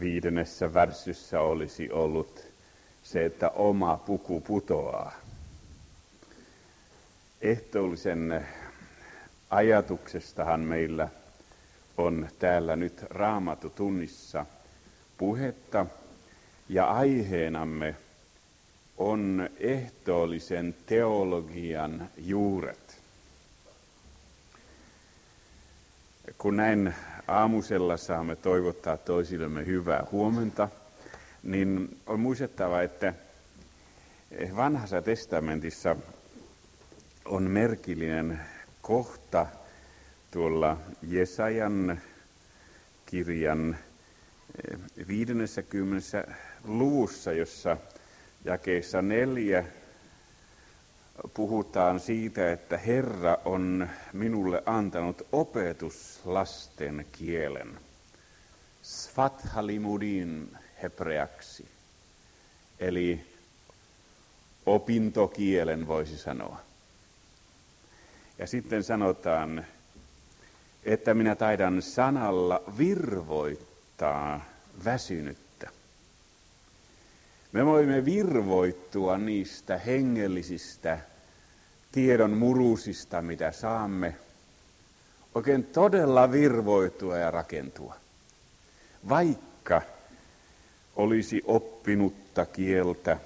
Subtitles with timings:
[0.00, 2.44] viidennessä värsyssä olisi ollut
[3.02, 5.12] se, että oma puku putoaa.
[7.40, 8.46] Ehtoollisen
[9.50, 11.08] ajatuksestahan meillä
[11.96, 14.46] on täällä nyt raamatutunnissa
[15.18, 15.86] puhetta
[16.68, 17.94] ja aiheenamme
[18.98, 23.02] on ehtoollisen teologian juuret.
[26.38, 26.94] Kun näin
[27.28, 30.68] aamusella saamme toivottaa toisillemme hyvää huomenta,
[31.42, 33.14] niin on muistettava, että
[34.56, 35.96] vanhassa testamentissa
[37.24, 38.40] on merkillinen
[38.82, 39.46] kohta
[40.30, 42.00] tuolla Jesajan
[43.06, 43.76] kirjan
[45.08, 46.24] 50.
[46.64, 47.76] luvussa, jossa
[48.44, 49.64] jakeessa neljä
[51.34, 57.80] puhutaan siitä, että Herra on minulle antanut opetuslasten kielen.
[58.82, 61.68] Sfat halimudin hebreaksi,
[62.80, 63.26] eli
[64.66, 66.60] opintokielen voisi sanoa.
[68.38, 69.66] Ja sitten sanotaan,
[70.84, 74.44] että minä taidan sanalla virvoittaa
[74.84, 75.41] väsynyttä.
[77.52, 80.98] Me voimme virvoittua niistä hengellisistä
[81.92, 84.16] tiedon murusista, mitä saamme,
[85.34, 87.96] oikein todella virvoitua ja rakentua.
[89.08, 89.82] Vaikka
[90.96, 93.16] olisi oppinutta kieltä,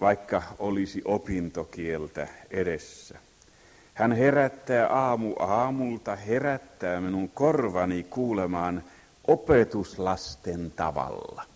[0.00, 3.18] vaikka olisi opintokieltä edessä.
[3.94, 8.82] Hän herättää aamu aamulta, herättää minun korvani kuulemaan
[9.26, 11.49] opetuslasten tavalla.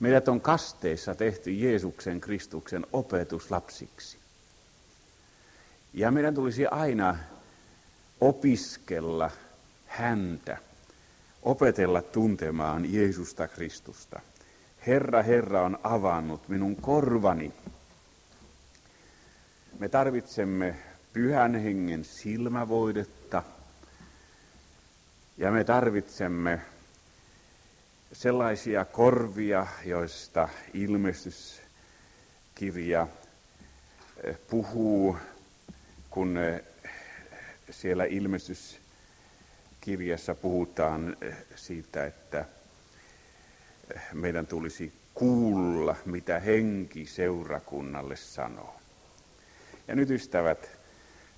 [0.00, 4.18] Meidät on kasteissa tehty Jeesuksen Kristuksen opetuslapsiksi.
[5.92, 7.16] Ja meidän tulisi aina
[8.20, 9.30] opiskella
[9.86, 10.58] häntä,
[11.42, 14.20] opetella tuntemaan Jeesusta Kristusta.
[14.86, 17.52] Herra, Herra on avannut minun korvani.
[19.78, 20.76] Me tarvitsemme
[21.12, 23.42] pyhän hengen silmävoidetta
[25.38, 26.60] ja me tarvitsemme
[28.14, 33.06] sellaisia korvia, joista ilmestyskirja
[34.24, 35.16] eh, puhuu,
[36.10, 36.62] kun eh,
[37.70, 42.44] siellä ilmestyskirjassa puhutaan eh, siitä, että
[44.12, 48.76] meidän tulisi kuulla, mitä henki seurakunnalle sanoo.
[49.88, 50.70] Ja nyt ystävät,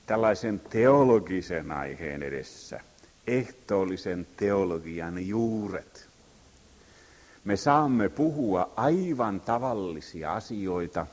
[0.07, 2.81] tällaisen teologisen aiheen edessä,
[3.27, 6.06] ehtoollisen teologian juuret,
[7.47, 11.07] me saamme puhua aivan tavallisia asioita,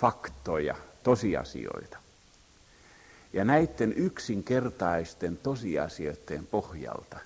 [0.00, 1.98] faktoja, tosiasioita.
[3.32, 7.18] Ja näiden yksinkertaisten tosiasioiden pohjalta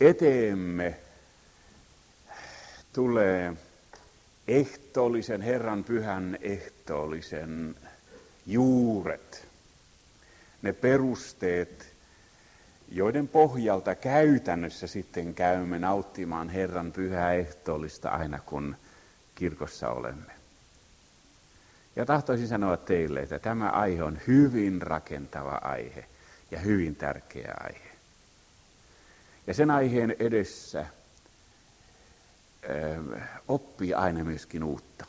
[0.00, 0.96] eteemme
[2.92, 3.56] tulee
[4.48, 7.74] ehtoollisen Herran pyhän ehtoollisen
[8.46, 9.46] juuret,
[10.62, 11.93] ne perusteet,
[12.88, 18.76] joiden pohjalta käytännössä sitten käymme nauttimaan Herran pyhää ehtoollista aina kun
[19.34, 20.32] kirkossa olemme.
[21.96, 26.04] Ja tahtoisin sanoa teille, että tämä aihe on hyvin rakentava aihe
[26.50, 27.94] ja hyvin tärkeä aihe.
[29.46, 30.86] Ja sen aiheen edessä
[32.68, 33.02] ö,
[33.48, 35.06] oppii aina myöskin uutta.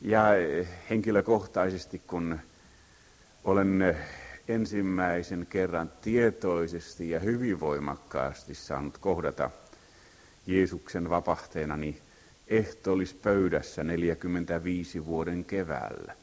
[0.00, 0.24] Ja
[0.90, 2.40] henkilökohtaisesti, kun
[3.44, 3.96] olen
[4.48, 9.50] ensimmäisen kerran tietoisesti ja hyvin voimakkaasti saanut kohdata
[10.46, 11.98] Jeesuksen vapahtenani
[12.48, 16.16] ehtolispöydässä 45 vuoden keväällä,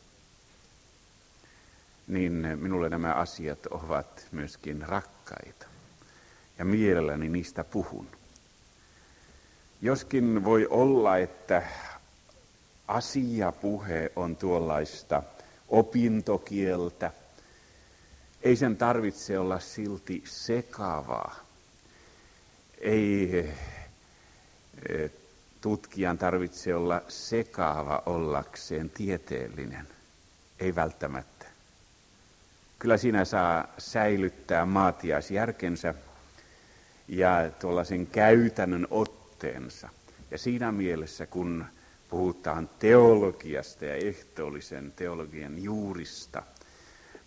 [2.07, 5.65] niin minulle nämä asiat ovat myöskin rakkaita.
[6.57, 8.07] Ja mielelläni niistä puhun.
[9.81, 11.63] Joskin voi olla, että
[12.87, 15.23] asiapuhe on tuollaista
[15.69, 17.11] opintokieltä,
[18.41, 21.35] ei sen tarvitse olla silti sekavaa.
[22.81, 23.39] Ei
[24.89, 25.11] eh,
[25.61, 29.87] tutkijan tarvitse olla sekaava ollakseen tieteellinen.
[30.59, 31.45] Ei välttämättä.
[32.79, 35.93] Kyllä siinä saa säilyttää maatiaisjärkensä
[37.07, 39.89] ja tuollaisen käytännön otteensa.
[40.31, 41.65] Ja siinä mielessä, kun
[42.09, 46.43] puhutaan teologiasta ja ehtoollisen teologian juurista–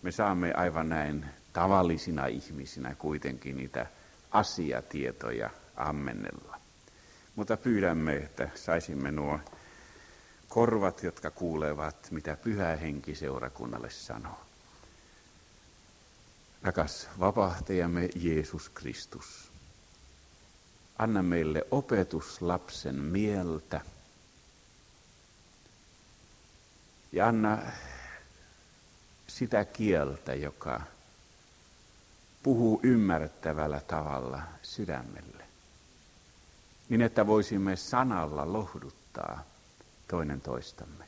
[0.02, 3.86] me saamme aivan näin tavallisina ihmisinä kuitenkin niitä
[4.30, 6.58] asiatietoja ammennella.
[7.36, 9.40] Mutta pyydämme, että saisimme nuo
[10.48, 14.40] korvat, jotka kuulevat, mitä pyhä henki seurakunnalle sanoo.
[16.62, 19.52] Rakas vapahtajamme Jeesus Kristus,
[20.98, 23.80] anna meille opetuslapsen mieltä
[27.12, 27.58] ja anna
[29.38, 30.80] sitä kieltä, joka
[32.42, 35.44] puhuu ymmärrettävällä tavalla sydämelle,
[36.88, 39.44] niin että voisimme sanalla lohduttaa
[40.08, 41.04] toinen toistamme.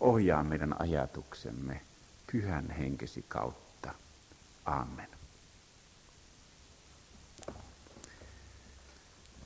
[0.00, 1.80] Ohjaa meidän ajatuksemme
[2.32, 3.94] pyhän henkesi kautta.
[4.64, 5.08] Amen.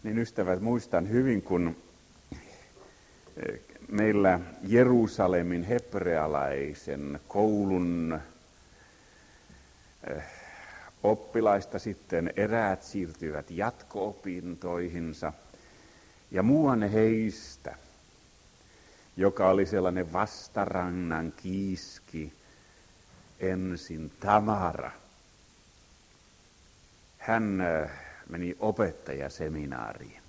[0.02, 1.76] Niin ystävät, muistan hyvin, kun
[3.88, 8.20] meillä Jerusalemin hebrealaisen koulun
[10.10, 10.25] eh,
[11.02, 15.32] oppilaista sitten eräät siirtyivät jatko-opintoihinsa.
[16.31, 17.76] Ja muuan heistä,
[19.16, 22.32] joka oli sellainen vastarannan kiiski,
[23.40, 24.90] ensin Tamara.
[27.19, 27.90] Hän eh,
[28.28, 30.23] meni opettajaseminaariin.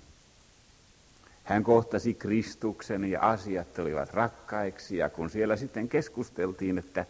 [1.46, 7.06] Hän kohtasi Kristuksen ja asiat olivat rakkaiksi ja kun siellä sitten keskusteltiin, että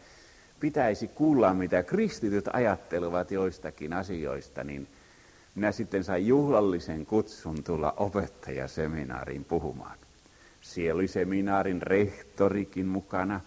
[0.60, 4.88] pitäisi kuulla mitä kristityt ajattelevat joistakin asioista, niin
[5.54, 9.98] minä sitten sain juhlallisen kutsun tulla opettajaseminaariin puhumaan.
[10.60, 13.40] Siellä oli seminaarin rehtorikin mukana.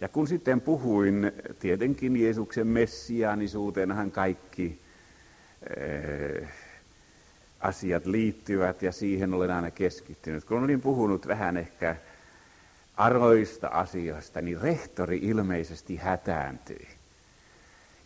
[0.00, 4.80] Ja kun sitten puhuin tietenkin Jeesuksen messiaanisuuteenhan kaikki
[5.76, 6.48] eh,
[7.60, 10.44] asiat liittyvät ja siihen olen aina keskittynyt.
[10.44, 11.96] Kun olin puhunut vähän ehkä
[12.96, 16.88] aroista asioista, niin rehtori ilmeisesti hätääntyi.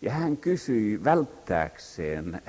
[0.02, 2.42] Ja hän kysyi välttääkseen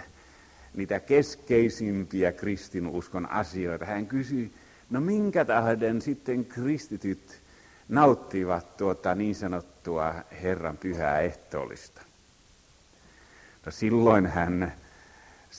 [0.73, 3.85] niitä keskeisimpiä kristinuskon asioita.
[3.85, 4.51] Hän kysyi,
[4.89, 7.41] no minkä tähden sitten kristityt
[7.89, 12.01] nauttivat tuota niin sanottua Herran pyhää ehtoollista.
[13.65, 14.73] No silloin hän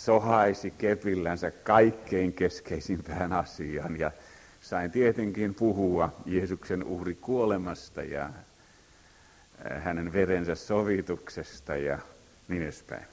[0.05, 4.11] sohaisi kepillänsä kaikkein keskeisimpään asiaan ja
[4.61, 11.99] sain tietenkin puhua Jeesuksen uhri kuolemasta ja äh, hänen verensä sovituksesta ja
[12.49, 13.05] niin edespäin.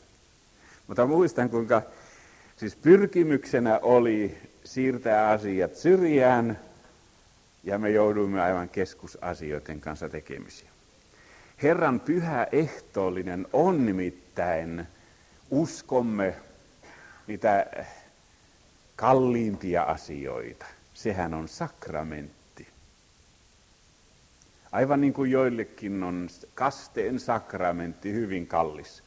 [0.87, 1.81] Mutta muistan, kuinka
[2.57, 6.59] siis pyrkimyksenä oli siirtää asiat syrjään
[7.63, 10.69] ja me jouduimme aivan keskusasioiden kanssa tekemisiin.
[11.63, 14.87] Herran pyhä ehtoollinen on nimittäin
[15.49, 16.35] uskomme
[17.27, 17.65] niitä
[18.95, 20.65] kalliimpia asioita.
[20.93, 22.67] Sehän on sakramentti.
[24.71, 29.03] Aivan niin kuin joillekin on kasteen sakramentti hyvin kallis.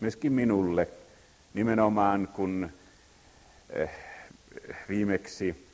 [0.00, 0.88] Myöskin minulle
[1.54, 2.70] nimenomaan kun
[3.70, 3.90] eh,
[4.88, 5.68] viimeksi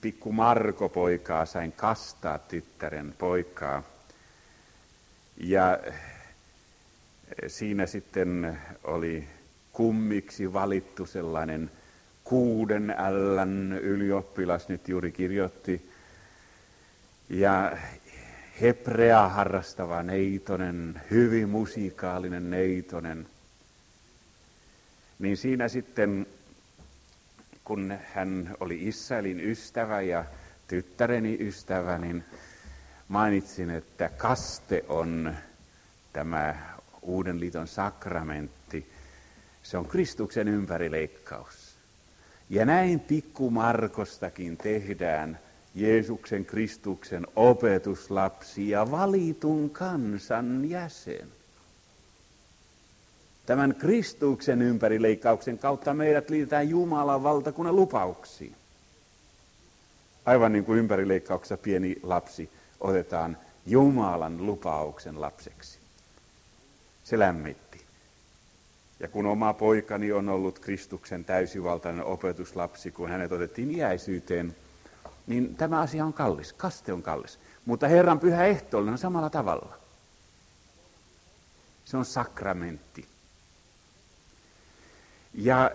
[0.00, 3.82] pikku Marko poikaa sain kastaa tyttären poikaa.
[5.36, 5.94] Ja eh,
[7.46, 9.28] siinä sitten oli
[9.74, 11.70] kummiksi valittu sellainen
[12.24, 15.90] kuuden ällän ylioppilas nyt juuri kirjoitti.
[17.28, 17.76] Ja
[18.60, 23.26] hebrea harrastava neitonen, hyvin musiikaalinen neitonen.
[25.18, 26.26] Niin siinä sitten,
[27.64, 30.24] kun hän oli Israelin ystävä ja
[30.68, 32.24] tyttäreni ystävä, niin
[33.08, 35.34] mainitsin, että kaste on
[36.12, 36.54] tämä
[37.02, 38.63] uuden liiton sakramentti.
[39.64, 41.74] Se on Kristuksen ympärileikkaus.
[42.50, 45.38] Ja näin pikku Markostakin tehdään
[45.74, 51.28] Jeesuksen Kristuksen opetuslapsi ja valitun kansan jäsen.
[53.46, 58.56] Tämän Kristuksen ympärileikkauksen kautta meidät liitetään Jumalan valtakunnan lupauksiin.
[60.24, 62.50] Aivan niin kuin ympärileikkauksessa pieni lapsi
[62.80, 63.36] otetaan
[63.66, 65.78] Jumalan lupauksen lapseksi.
[67.04, 67.63] Se lämmitti.
[69.04, 74.56] Ja kun oma poikani on ollut Kristuksen täysivaltainen opetuslapsi, kun hänet otettiin iäisyyteen,
[75.26, 77.38] niin tämä asia on kallis, kaste on kallis.
[77.64, 79.76] Mutta Herran pyhä ehtoollinen on samalla tavalla.
[81.84, 83.06] Se on sakramentti.
[85.34, 85.70] Ja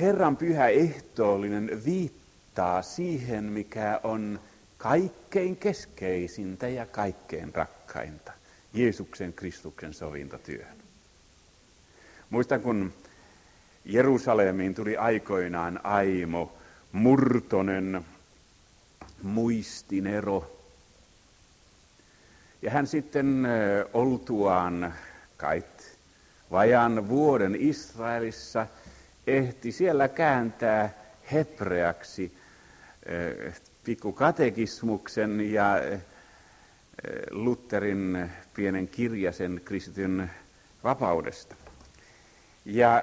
[0.00, 4.40] Herran pyhä ehtoollinen viittaa siihen, mikä on
[4.78, 8.32] kaikkein keskeisintä ja kaikkein rakkainta.
[8.72, 10.77] Jeesuksen Kristuksen sovintotyöhön.
[12.30, 12.92] Muistan, kun
[13.84, 16.52] Jerusalemiin tuli aikoinaan Aimo
[16.92, 18.04] Murtonen
[19.22, 20.58] muistinero.
[22.62, 23.46] Ja hän sitten
[23.92, 24.94] oltuaan
[25.36, 25.98] kait
[26.50, 28.66] vajan vuoden Israelissa
[29.26, 30.94] ehti siellä kääntää
[31.32, 32.32] hebreaksi
[33.84, 35.74] pikku katekismuksen ja
[37.30, 40.30] Lutherin pienen kirjasen kristityn
[40.84, 41.54] vapaudesta.
[42.70, 43.02] Ja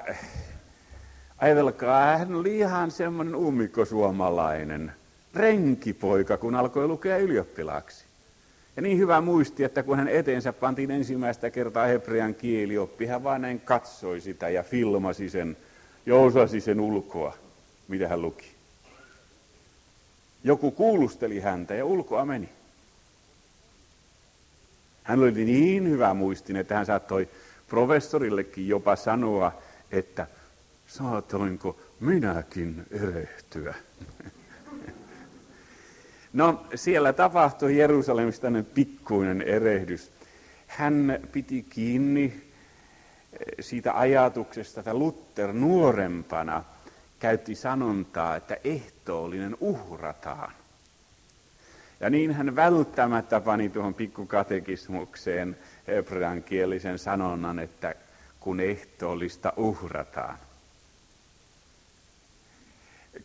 [1.38, 4.91] ajatelkaa, hän oli ihan semmoinen ummikkosuomalainen
[5.34, 8.05] renkipoika, kun alkoi lukea ylioppilaaksi.
[8.75, 13.41] Ja niin hyvä muisti, että kun hän eteensä pantiin ensimmäistä kertaa hebrean kielioppi, hän vain
[13.41, 15.57] näin katsoi sitä ja filmasi sen
[16.05, 17.38] ja osasi sen ulkoa,
[17.88, 18.51] mitä hän luki.
[20.43, 22.50] Joku kuulusteli häntä ja ulkoa meni.
[25.03, 27.27] Hän oli niin hyvä muistin, että hän saattoi
[27.67, 30.27] professorillekin jopa sanoa, että
[30.88, 33.75] saatoinko minäkin erehtyä.
[36.34, 40.12] No siellä tapahtui Jerusalemissa tämmöinen pikkuinen erehdys.
[40.67, 42.41] Hän piti kiinni eh,
[43.60, 46.63] siitä ajatuksesta, että Luther nuorempana
[47.19, 50.51] käytti sanontaa, että ehtoollinen uhrataan.
[52.00, 55.57] Ja niin hän välttämättä pani tuohon pikkukatekismukseen
[55.88, 57.96] hebreankielisen sanonnan, että
[58.39, 60.38] kun ehtoollista uhrataan.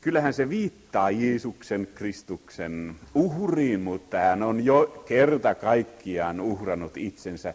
[0.01, 7.55] Kyllähän se viittaa Jeesuksen Kristuksen uhriin, mutta hän on jo kerta kaikkiaan uhrannut itsensä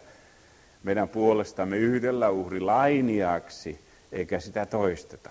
[0.82, 3.80] meidän puolestamme yhdellä uhrilainiaksi,
[4.12, 5.30] eikä sitä toisteta.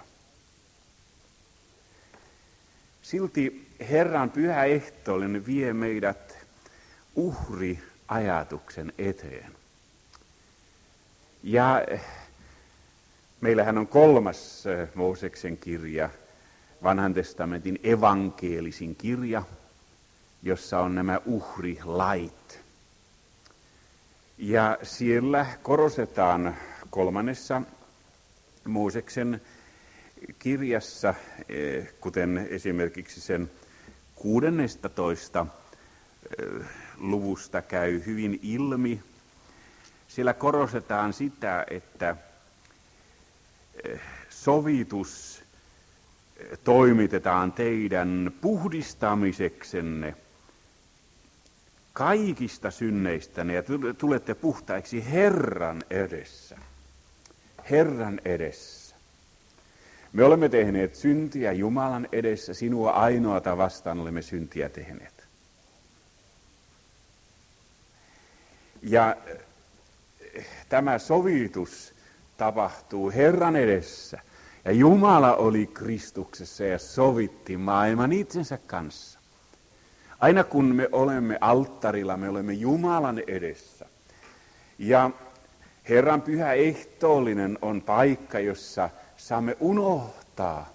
[3.02, 6.38] Silti Herran pyhä ehtoollinen vie meidät
[7.16, 9.52] uhriajatuksen eteen.
[11.48, 11.82] Ja
[13.42, 14.64] meillähän on kolmas
[14.96, 16.10] Mooseksen kirja,
[16.84, 19.44] vanhan testamentin evankeelisin kirja,
[20.44, 22.60] jossa on nämä uhrilait.
[24.38, 26.56] Ja siellä korostetaan
[26.90, 27.62] kolmannessa
[28.64, 29.42] Mooseksen
[30.40, 31.14] kirjassa,
[31.50, 33.52] eh, kuten esimerkiksi sen
[34.16, 35.46] 16
[36.40, 36.66] eh,
[36.98, 39.02] luvusta käy hyvin ilmi,
[40.16, 42.16] siellä korostetaan sitä, että
[43.84, 45.42] eh, sovitus
[46.64, 50.16] toimitetaan teidän puhdistamiseksenne
[51.94, 53.64] kaikista synneistänne ja
[53.98, 56.58] tulette puhtaiksi Herran edessä.
[57.70, 58.96] Herran edessä.
[60.14, 65.28] Me olemme tehneet syntiä Jumalan edessä, sinua ainoata vastaan olemme syntiä tehneet.
[68.82, 69.45] Ja eh,
[70.70, 71.94] tämä sovitus
[72.38, 74.20] tapahtuu Herran edessä–
[74.66, 79.20] ja Jumala oli Kristuksessa ja sovitti maailman itsensä kanssa.
[80.20, 83.86] Aina kun me olemme alttarilla, me olemme Jumalan edessä.
[84.80, 85.12] Ja
[85.90, 90.74] Herran pyhä ehtoollinen on paikka, jossa saamme unohtaa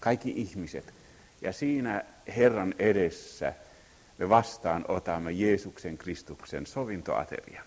[0.00, 0.94] kaikki ihmiset.
[1.42, 2.04] Ja siinä
[2.36, 3.54] Herran edessä
[4.18, 7.64] me vastaan otamme Jeesuksen Kristuksen sovintoaterian.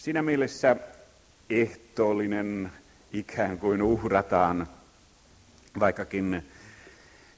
[0.00, 0.76] Siinä mielessä
[1.50, 2.72] ehtoollinen
[3.12, 4.66] ikään kuin uhrataan,
[5.80, 6.42] vaikkakin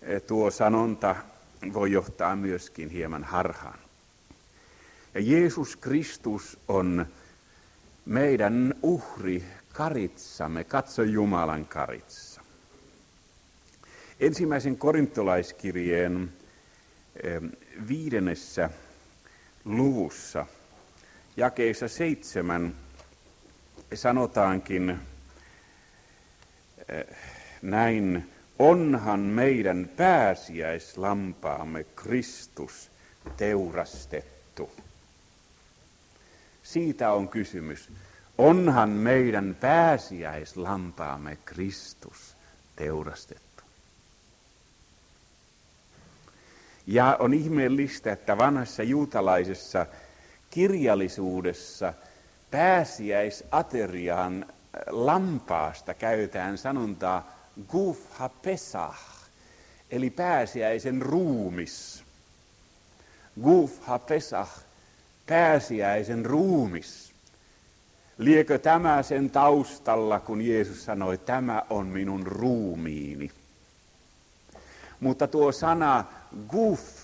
[0.02, 1.16] eh, tuo sanonta
[1.73, 3.78] voi johtaa myöskin hieman harhaan.
[5.14, 7.07] Ja Jeesus Kristus on
[8.04, 12.40] meidän uhri karitsamme, katso Jumalan karitsa.
[14.21, 16.33] Ensimmäisen korintolaiskirjeen
[17.23, 17.42] eh,
[17.88, 18.71] viidennessä
[19.64, 20.47] luvussa,
[21.36, 22.74] jakeissa seitsemän,
[23.94, 24.98] sanotaankin
[27.62, 32.90] näin onhan meidän pääsiäislampaamme Kristus
[33.36, 34.70] teurastettu.
[36.62, 37.90] Siitä on kysymys.
[38.38, 42.36] Onhan meidän pääsiäislampaamme Kristus
[42.76, 43.62] teurastettu.
[46.86, 49.86] Ja on ihmeellistä, että vanhassa juutalaisessa
[50.52, 51.94] kirjallisuudessa
[52.50, 54.47] pääsiäisateriaan
[54.90, 57.32] lampaasta käytetään sanontaa
[57.68, 57.99] guf
[58.42, 58.99] pesach,
[59.90, 62.04] eli pääsiäisen ruumis.
[63.42, 63.73] Guf
[64.06, 64.50] pesach,
[65.26, 67.12] pääsiäisen ruumis.
[68.18, 73.30] Liekö tämä sen taustalla, kun Jeesus sanoi, tämä on minun ruumiini.
[75.00, 76.04] Mutta tuo sana
[76.49, 77.01] guf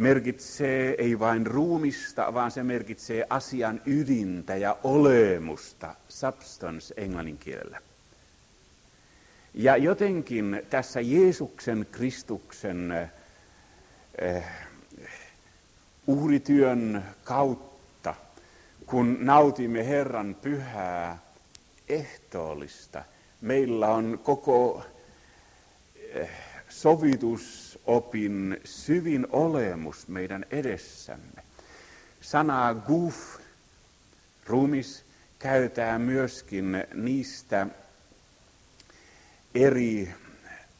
[0.00, 7.82] merkitsee ei vain ruumista, vaan se merkitsee asian ydintä ja olemusta, substance englannin kielellä.
[9.54, 13.08] Ja jotenkin tässä Jeesuksen Kristuksen
[14.18, 14.44] eh,
[16.06, 18.14] uhrityön kautta,
[18.86, 21.18] kun nautimme Herran pyhää
[21.88, 23.04] ehtoollista,
[23.40, 24.84] meillä on koko
[26.14, 26.30] eh,
[26.70, 31.42] sovitusopin syvin olemus meidän edessämme.
[32.20, 33.16] Sanaa guf,
[34.46, 35.04] ruumis,
[35.38, 37.66] käytetään myöskin niistä
[39.54, 40.14] eri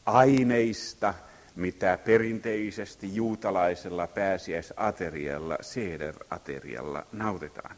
[0.05, 1.13] aineista,
[1.55, 7.75] mitä perinteisesti juutalaisella pääsiäisaterialla, seder-aterialla nautitaan.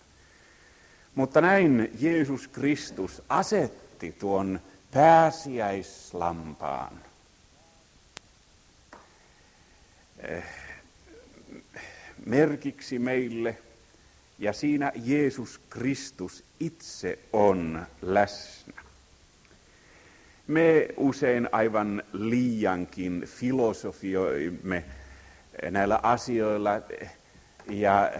[1.15, 4.59] Mutta näin Jeesus Kristus asetti tuon
[4.93, 6.99] pääsiäislampaan
[8.93, 8.99] eh,
[12.25, 13.57] merkiksi meille,
[14.39, 18.81] ja siinä Jeesus Kristus itse on läsnä.
[20.47, 24.83] Me usein aivan liiankin filosofioimme
[25.71, 26.71] näillä asioilla
[27.69, 28.11] ja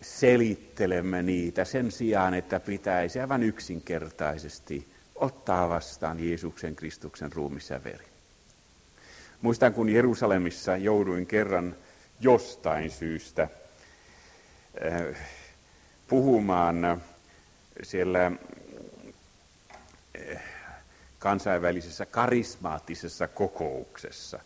[0.00, 8.15] selittelemme niitä sen sijaan, että pitäisi aivan yksinkertaisesti ottaa vastaan Jeesuksen Kristuksen ruumissa veri.
[9.42, 11.76] Muistan, kun Jerusalemissa jouduin kerran
[12.20, 13.48] jostain syystä
[14.80, 15.16] eh,
[16.08, 17.02] puhumaan
[17.82, 18.32] siellä
[20.14, 20.38] eh,
[21.18, 24.40] kansainvälisessä karismaattisessa kokouksessa.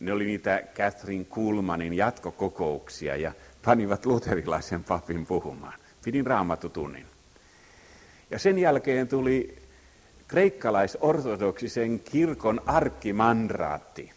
[0.00, 3.32] Ne oli niitä Catherine Kulmanin jatkokokouksia ja
[3.64, 5.78] panivat luterilaisen papin puhumaan.
[6.04, 7.06] Pidin raamatutunnin.
[8.30, 9.58] Ja sen jälkeen tuli
[10.28, 14.12] kreikkalaisortodoksisen kirkon arkkimandraatti,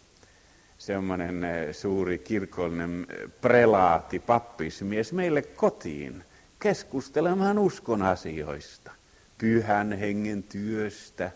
[0.78, 6.24] semmoinen eh, suuri kirkollinen eh, prelaati, pappismies, meille kotiin
[6.60, 8.92] keskustelemaan uskon asioista,
[9.38, 11.30] pyhän hengen työstä,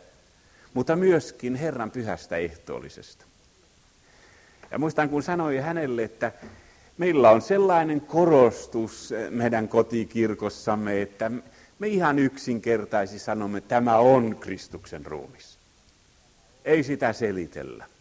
[0.74, 3.24] mutta myöskin Herran pyhästä ehtoollisesta.
[4.70, 6.32] Ja muistan, kun sanoi hänelle, että
[6.98, 11.30] meillä on sellainen korostus eh, meidän kotikirkossamme, että
[11.78, 15.58] me ihan yksinkertaisesti sanomme, että tämä on Kristuksen ruumis.
[16.64, 17.91] Ei sitä selitellä.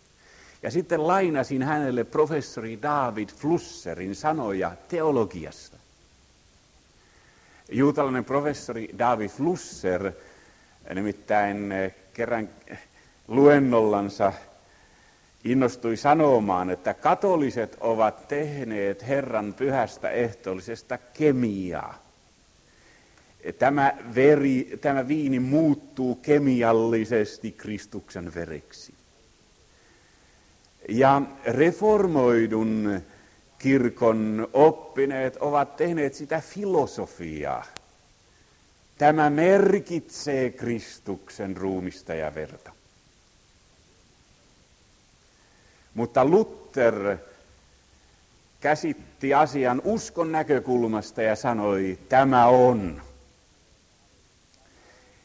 [0.64, 5.78] Ja sitten lainasin hänelle professori David Flusserin sanoja teologiasta.
[7.72, 10.12] Juutalainen professori David Flusser
[10.96, 12.50] nimittäin eh, kerran
[13.28, 14.34] luennollansa
[15.44, 22.04] innostui sanomaan, että katoliset ovat tehneet Herran pyhästä ehtoollisesta kemiaa.
[23.60, 28.94] Tämä, veri, tämä viini muuttuu kemiallisesti Kristuksen vereksi.
[30.90, 33.02] Ja reformoidun
[33.60, 37.66] kirkon oppineet ovat tehneet sitä filosofiaa.
[38.98, 42.72] Tämä merkitsee Kristuksen ruumista ja verta.
[45.94, 47.18] Mutta Luther
[48.62, 53.02] käsitti asian uskon näkökulmasta ja sanoi, tämä on.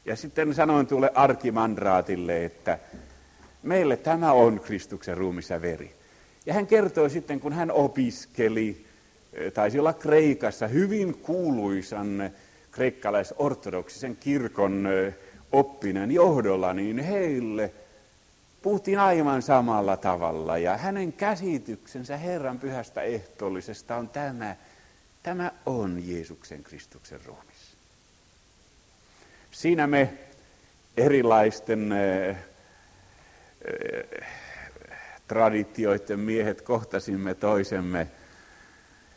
[0.05, 2.79] Ja sitten sanoin tuolle arkimandraatille, että
[3.67, 5.93] meille tämä on Kristuksen ruumissa ja veri.
[6.47, 8.85] Ja hän kertoi sitten, kun hän opiskeli,
[9.33, 12.31] eh, taisi olla Kreikassa, hyvin kuuluisan
[12.71, 15.15] kreikkalaisortodoksisen kirkon eh,
[15.53, 17.73] oppinen johdolla, niin heille–
[18.67, 24.57] puhuttiin aivan samalla tavalla ja hänen käsityksensä Herran pyhästä ehtoollisesta on tämä,
[25.23, 27.77] tämä on Jeesuksen Kristuksen ruumis.
[29.51, 30.13] Siinä me
[30.97, 31.93] erilaisten
[35.29, 38.07] traditioiden miehet kohtasimme toisemme.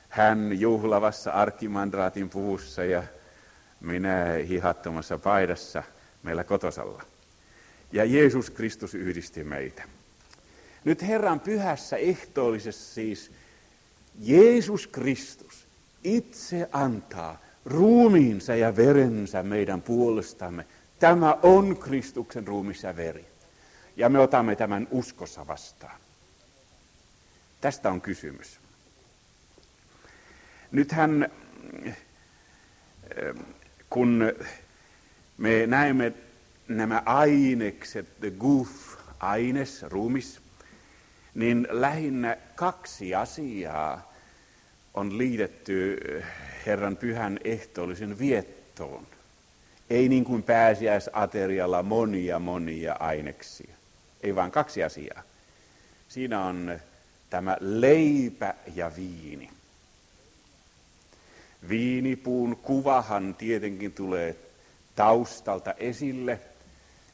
[0.10, 3.04] Hän juhlavassa arkimandraatin puvussa ja
[3.82, 5.84] minä hihattomassa paidassa
[6.24, 7.04] meillä kotosalla
[7.92, 9.84] ja Jeesus Kristus yhdisti meitä.
[10.84, 13.32] Nyt Herran pyhässä ehtoollisessa siis
[14.20, 15.68] Jeesus Kristus
[16.04, 20.66] itse antaa ruumiinsa ja verensä meidän puolestamme.
[21.00, 23.26] Tämä on Kristuksen ruumissa ja veri.
[24.00, 26.00] Ja me otamme tämän uskossa vastaan.
[27.62, 28.60] Tästä on kysymys.
[30.72, 31.30] Nythän,
[33.90, 34.34] kun
[35.38, 36.14] me näemme
[36.68, 38.70] nämä ainekset, the goof,
[39.20, 40.42] aines, ruumis,
[41.36, 44.14] niin lähinnä kaksi asiaa
[44.94, 45.98] on liitetty
[46.66, 49.08] Herran pyhän ehtoollisen viettoon.
[49.90, 53.79] Ei niin kuin pääsiäisaterialla monia monia aineksia.
[54.21, 55.23] Ei vaan kaksi asiaa.
[56.08, 56.79] Siinä on
[57.29, 59.49] tämä leipä ja viini.
[61.69, 64.36] Viinipuun kuvahan tietenkin tulee
[64.95, 66.39] taustalta esille–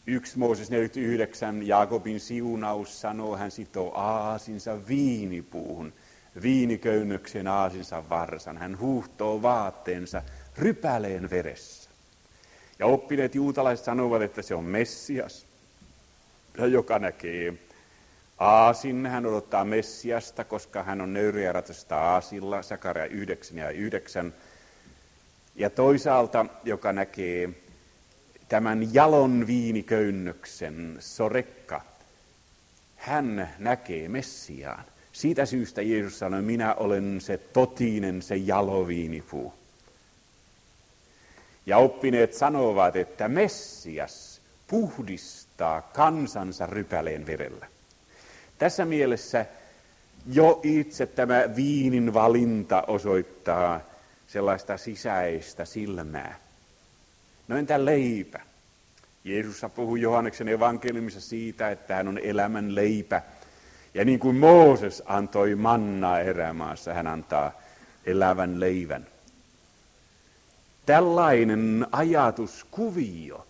[0.07, 5.93] 1 Mooses 49, Jaakobin siunaus sanoo, hän sitoo aasinsa viinipuuhun,
[6.41, 8.57] viiniköynnöksen aasinsa varsan.
[8.57, 10.21] Hän huuhtoo vaatteensa
[10.57, 11.89] rypäleen veressä.
[12.79, 15.45] Ja oppineet juutalaiset sanovat, että se on Messias,
[16.63, 17.53] joka näkee
[18.37, 24.33] Aasin, hän odottaa Messiasta, koska hän on nöyriä ratasta Aasilla, Sakaria 9 ja 9.
[25.55, 27.49] Ja toisaalta, joka näkee
[28.49, 31.81] tämän jalon viiniköynnöksen, sorekka,
[32.95, 34.85] hän näkee Messiaan.
[35.11, 39.53] Siitä syystä Jeesus sanoi, minä olen se totinen, se jaloviinipuu.
[41.65, 45.44] Ja oppineet sanovat, että Messias puhdistaa
[45.93, 47.67] kansansa rypäleen verellä.
[48.57, 49.45] Tässä mielessä
[50.31, 53.81] jo itse tämä viinin valinta osoittaa
[54.27, 56.39] sellaista sisäistä silmää.
[57.47, 58.39] No entä leipä?
[59.23, 63.21] Jeesus puhuu Johanneksen evankeliumissa siitä, että hän on elämän leipä.
[63.93, 67.51] Ja niin kuin Mooses antoi mannaa erämaassa, hän antaa
[68.05, 69.07] elävän leivän.
[70.85, 73.47] Tällainen ajatuskuvio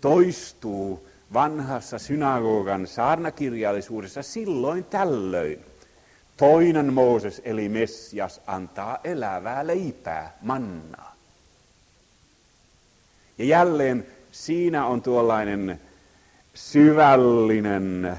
[0.00, 5.64] toistuu vanhassa synagogan saarnakirjallisuudessa silloin tällöin.
[6.36, 11.16] Toinen Mooses eli Messias antaa elävää leipää, mannaa.
[13.38, 15.80] Ja jälleen siinä on tuollainen
[16.54, 18.18] syvällinen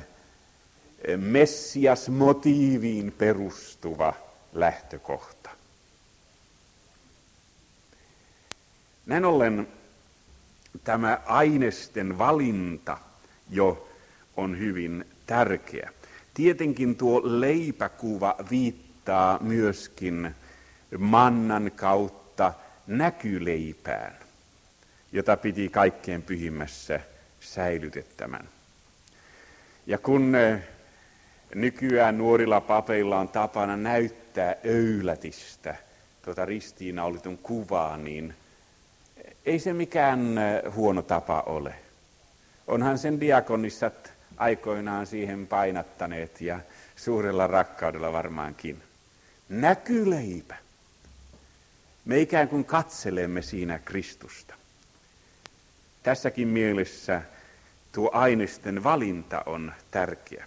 [1.18, 4.14] Messias-motiiviin perustuva
[4.54, 5.50] lähtökohta.
[9.06, 9.68] Näin ollen
[10.84, 12.98] tämä ainesten valinta
[13.50, 13.90] jo
[14.38, 15.90] on hyvin tärkeä.
[16.34, 20.36] Tietenkin tuo leipäkuva viittaa myöskin
[20.98, 22.54] mannan kautta
[22.88, 24.14] näkyleipään,
[25.12, 27.00] jota piti kaikkein pyhimmässä
[27.40, 28.50] säilytettämään.
[29.88, 30.34] Ja kun
[31.56, 35.76] nykyään nuorilla papeilla on tapana näyttää öylätistä,
[36.22, 38.34] tuota ristiinnaulitun kuvaa, niin
[39.50, 40.40] ei se mikään
[40.76, 41.76] huono tapa ole.
[42.68, 46.60] Onhan sen diakonissat aikoinaan siihen painattaneet ja
[46.96, 48.84] suurella rakkaudella varmaankin.
[49.50, 50.56] Näkyleipä.
[52.06, 54.54] Me ikään kuin katselemme siinä Kristusta.
[56.04, 57.22] Tässäkin mielessä
[57.92, 60.46] tuo aineisten valinta on tärkeä.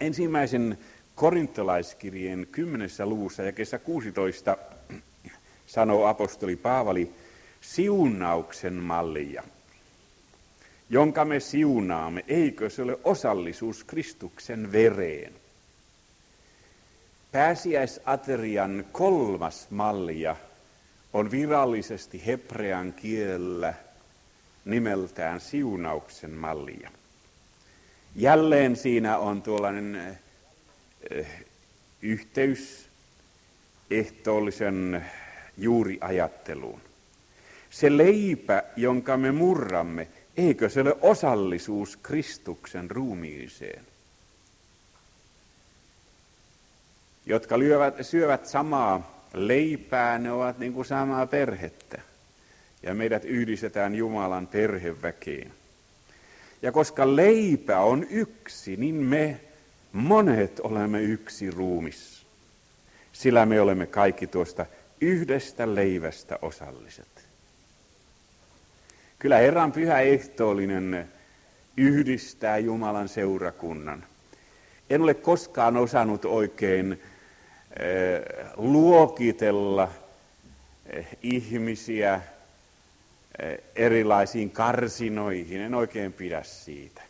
[0.00, 0.78] Ensimmäisen
[1.14, 4.56] korintolaiskirjeen kymmenessä luvussa ja kesä 16
[5.66, 7.12] sanoo apostoli Paavali,
[7.60, 9.44] siunauksen mallia,
[10.90, 15.32] jonka me siunaamme, eikö se ole osallisuus Kristuksen vereen?
[17.32, 20.36] Pääsiäisaterian kolmas mallia
[21.12, 23.74] on virallisesti hebrean kielellä
[24.64, 26.90] nimeltään siunauksen mallia.
[28.16, 30.18] Jälleen siinä on tuollainen
[31.10, 31.44] eh,
[32.02, 32.88] yhteys
[33.90, 35.06] ehtoollisen
[35.56, 36.87] juuriajatteluun.
[37.78, 43.84] Se leipä, jonka me murramme, eikö se ole osallisuus Kristuksen ruumiiseen?
[47.26, 52.00] Jotka lyövät, syövät samaa leipää, ne ovat niin kuin samaa perhettä.
[52.82, 55.52] Ja meidät yhdistetään Jumalan perheväkeen.
[56.62, 59.40] Ja koska leipä on yksi, niin me
[59.92, 62.26] monet olemme yksi ruumis.
[63.12, 64.66] Sillä me olemme kaikki tuosta
[65.00, 67.27] yhdestä leivästä osalliset.
[69.18, 71.08] Kyllä Herran pyhä ehtoollinen
[71.76, 74.04] yhdistää Jumalan seurakunnan.
[74.90, 78.22] En ole koskaan osannut oikein eh,
[78.56, 79.88] luokitella
[80.86, 82.20] eh, ihmisiä
[83.38, 85.60] eh, erilaisiin karsinoihin.
[85.60, 87.02] En oikein pidä siitä.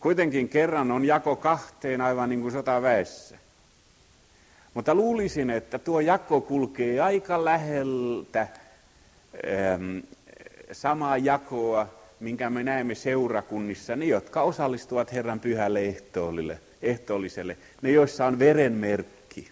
[0.00, 3.38] Kuitenkin kerran on jako kahteen aivan niin kuin sotaväessä.
[4.74, 8.48] Mutta luulisin, että tuo jako kulkee aika läheltä
[10.72, 11.88] samaa jakoa,
[12.20, 19.50] minkä me näemme seurakunnissa, ne, jotka osallistuvat Herran pyhälle ehtoolliselle, ehtoolliselle, ne, joissa on verenmerkki.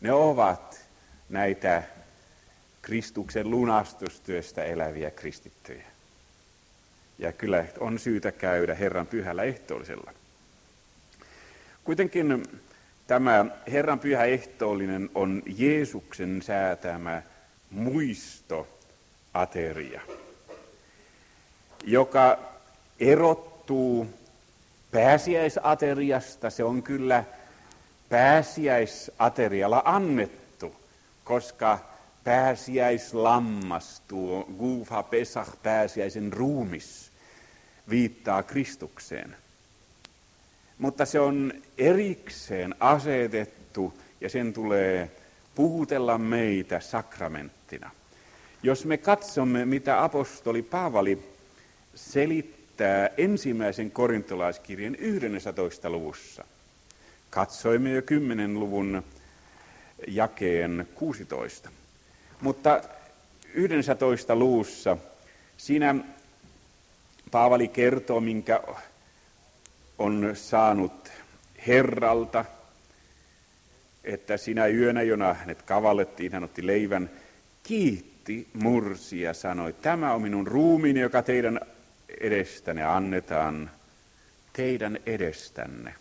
[0.00, 0.80] Ne ovat
[1.28, 1.82] näitä
[2.82, 5.84] Kristuksen lunastustyöstä eläviä kristittyjä.
[7.18, 10.12] Ja kyllä on syytä käydä Herran pyhällä ehtoollisella.
[11.84, 12.42] Kuitenkin
[13.06, 17.22] tämä Herran pyhä ehtoollinen on Jeesuksen säätämä
[17.70, 18.77] muisto
[19.40, 20.00] ateria,
[21.84, 22.38] joka
[23.00, 24.06] erottuu
[24.90, 26.50] pääsiäisateriasta.
[26.50, 27.24] Se on kyllä
[28.08, 30.74] pääsiäisaterialla annettu,
[31.24, 31.78] koska
[32.24, 37.12] pääsiäislammas, tuo Gufa Pesach, pääsiäisen ruumis,
[37.90, 39.36] viittaa Kristukseen.
[40.78, 45.10] Mutta se on erikseen asetettu ja sen tulee
[45.54, 47.90] puhutella meitä sakramenttina.
[48.62, 51.18] Jos me katsomme, mitä apostoli Paavali
[51.94, 55.90] selittää, ensimmäisen korintolaiskirjan 11.
[55.90, 56.44] luvussa.
[57.30, 59.02] Katsoimme jo 10 luvun
[60.06, 61.70] jakeen 16.
[62.40, 62.80] Mutta
[63.54, 64.36] 11.
[64.36, 64.96] luussa
[65.56, 65.94] siinä
[67.30, 68.60] Paavali kertoo, minkä
[69.98, 71.10] on saanut
[71.66, 72.44] Herralta,
[74.04, 77.10] että sinä yönä, jona hänet kavallettiin, hän otti leivän,
[77.62, 78.17] kiitti,
[78.52, 81.60] mursi ja sanoi, tämä on minun ruumiini, joka teidän
[82.20, 83.70] edestänne annetaan,
[84.52, 85.94] teidän edestänne,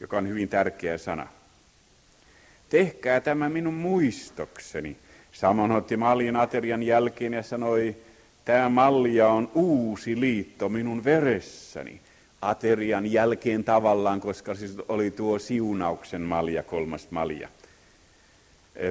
[0.00, 1.26] joka on hyvin tärkeä sana.
[2.68, 4.96] Tehkää tämä minun muistokseni.
[5.32, 7.96] Samoin otti mallin aterian jälkeen ja sanoi,
[8.44, 12.00] tämä mallia on uusi liitto minun veressäni.
[12.42, 17.48] Aterian jälkeen tavallaan, koska siis oli tuo siunauksen malja, kolmas malja.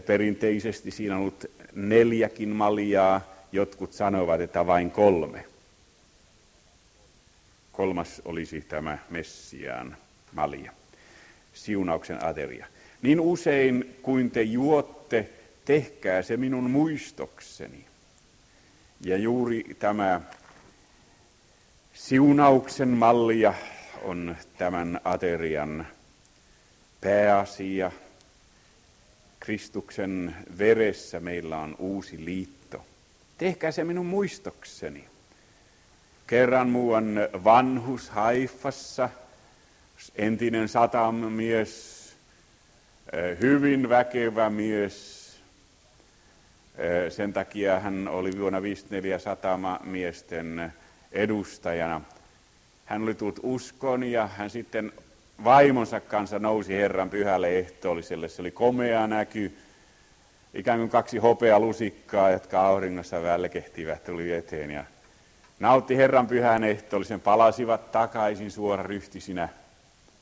[0.06, 3.22] Perinteisesti siinä on ollut neljäkin maljaa,
[3.52, 5.46] jotkut sanovat, että vain kolme.
[7.72, 9.98] Kolmas olisi tämä Messiaan
[10.34, 10.72] malja,
[11.54, 12.68] siunauksen ateria.
[13.02, 15.30] Niin usein kuin te juotte,
[15.66, 17.86] tehkää se minun muistokseni.
[19.02, 20.22] Ja juuri tämä
[21.94, 23.54] siunauksen mallia
[24.04, 25.88] on tämän aterian
[27.02, 27.92] pääasia.
[29.46, 32.86] Kristuksen veressä meillä on uusi liitto.
[33.38, 35.06] Tehkää se minun muistokseni.
[36.28, 39.10] Kerran muuan vanhus Haifassa,
[40.16, 42.06] entinen satamies,
[43.14, 45.26] Eh, hyvin väkevä mies.
[46.78, 50.74] Eh, sen takia hän oli vuonna 54 satama miesten
[51.12, 52.02] edustajana.
[52.86, 54.92] Hän oli tullut uskon ja hän sitten
[55.44, 58.30] vaimonsa kanssa nousi Herran pyhälle ehtoolliselle.
[58.30, 59.58] Se oli komea näky,
[60.54, 64.84] ikään kuin kaksi hopealusikkaa, jotka auringossa välkehtivät, tuli eteen ja
[65.60, 69.50] nautti Herran pyhän ehtoollisen, palasivat takaisin suoraryhtisinä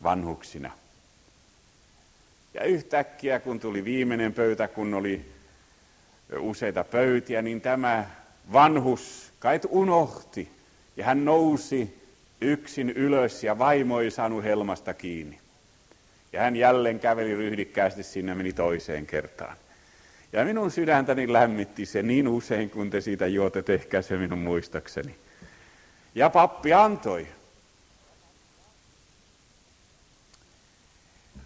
[0.03, 0.71] vanhuksina.
[2.53, 5.25] Ja yhtäkkiä, kun tuli viimeinen pöytä, kun oli
[6.39, 8.05] useita pöytiä, niin tämä
[8.53, 10.51] vanhus kait unohti.
[10.97, 12.02] Ja hän nousi
[12.41, 15.39] yksin ylös ja vaimo ei saanut helmasta kiinni.
[16.33, 19.57] Ja hän jälleen käveli ryhdikkäästi sinne meni toiseen kertaan.
[20.33, 25.15] Ja minun sydäntäni lämmitti se niin usein, kun te siitä juote, tehkää se minun muistakseni.
[26.15, 27.27] Ja pappi antoi.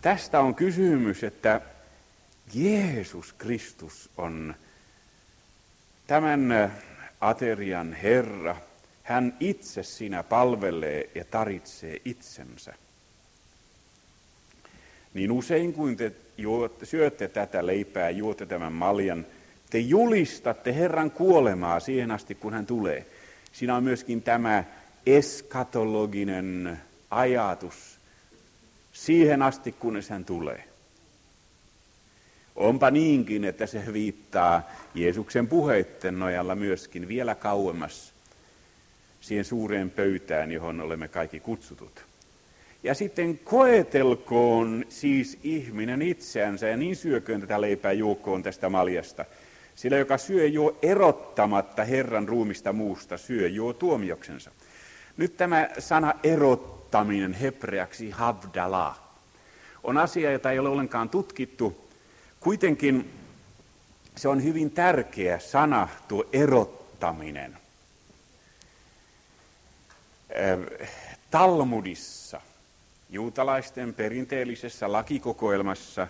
[0.02, 1.62] Tästä on kysymys, että
[2.54, 4.56] Jeesus Kristus on
[6.08, 6.74] tämän
[7.22, 8.56] aterian Herra.
[9.08, 12.74] Hän itse siinä palvelee ja taritsee itsensä.
[15.14, 19.26] Niin usein kuin te juotte, syötte tätä leipää, juotte tämän maljan,
[19.70, 23.06] te julistatte Herran kuolemaa siihen asti, kun hän tulee.
[23.52, 24.64] Siinä on myöskin tämä
[25.06, 26.80] eskatologinen
[27.12, 28.00] ajatus
[28.94, 30.64] siihen asti, kunnes hän tulee.
[32.56, 38.17] Onpa niinkin, että se viittaa Jeesuksen puheitten nojalla myöskin vielä kauemmas
[39.28, 42.06] siihen suureen pöytään, johon olemme kaikki kutsutut.
[42.84, 49.26] Ja sitten koetelkoon siis ihminen itseänsä ja niin syököön tätä leipää juokoon tästä maljasta.
[49.76, 54.52] Sillä joka syö juo erottamatta Herran ruumista muusta, syö juo tuomioksensa.
[55.18, 58.96] Nyt tämä sana erottaminen hebreaksi havdala
[59.84, 61.90] on asia, jota ei ole ollenkaan tutkittu.
[62.40, 63.10] Kuitenkin
[64.16, 67.58] se on hyvin tärkeä sana, tuo erottaminen.
[71.32, 72.42] Talmudissa,
[73.10, 76.08] juutalaisten perinteellisessä lakikokoelmassa,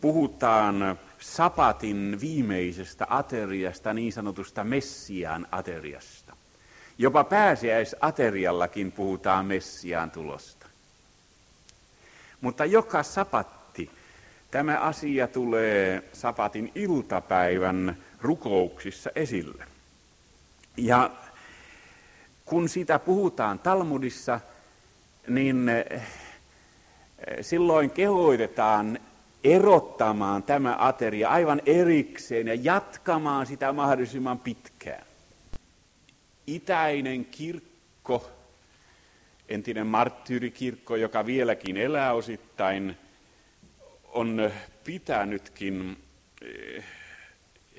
[0.00, 6.36] puhutaan sapatin viimeisestä ateriasta, niin sanotusta Messiaan ateriasta.
[6.98, 10.66] Jopa pääsiäisateriallakin puhutaan Messiaan tulosta.
[12.40, 13.90] Mutta joka sapatti
[14.50, 19.64] tämä asia tulee sapatin iltapäivän rukouksissa esille.
[20.76, 21.10] Ja
[22.46, 24.40] kun sitä puhutaan Talmudissa,
[25.28, 26.02] niin eh,
[27.40, 28.98] silloin kehoitetaan
[29.44, 35.06] erottamaan tämä ateria aivan erikseen ja jatkamaan sitä mahdollisimman pitkään.
[36.46, 38.30] Itäinen kirkko,
[39.48, 42.96] entinen marttyyrikirkko, joka vieläkin elää osittain,
[44.04, 44.50] on
[44.84, 45.96] pitänytkin
[46.42, 46.84] eh,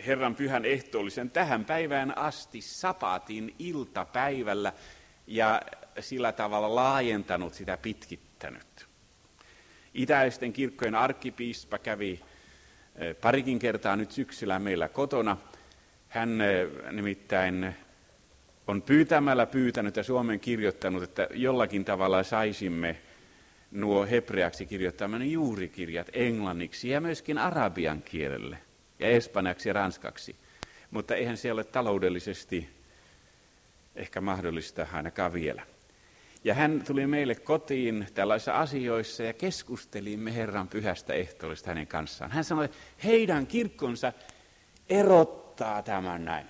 [0.06, 4.74] Herran pyhän ehtoollisen tähän päivään asti sapatin iltapäivällä
[5.28, 5.62] ja
[6.00, 8.88] sillä tavalla laajentanut sitä pitkittänyt.
[9.94, 12.20] Itäisten kirkkojen arkkipiispa kävi
[12.96, 15.38] eh, parikin kertaa nyt syksyllä meillä kotona.
[16.08, 17.76] Hän eh, nimittäin
[18.68, 22.98] on pyytämällä pyytänyt ja Suomen kirjoittanut, että jollakin tavalla saisimme
[23.72, 28.67] nuo hebreaksi kirjoittaman juurikirjat englanniksi ja myöskin arabian kielelle
[29.00, 30.36] ja espanjaksi ja ranskaksi.
[30.92, 32.70] Mutta eihän se ole taloudellisesti
[33.96, 35.64] ehkä mahdollista ainakaan vielä.
[36.44, 42.32] Ja hän tuli meille kotiin tällaisissa asioissa ja keskustelimme Herran pyhästä ehtoollista hänen kanssaan.
[42.32, 44.14] Hän sanoi, että heidän kirkkonsa
[44.90, 46.48] erottaa tämän näin.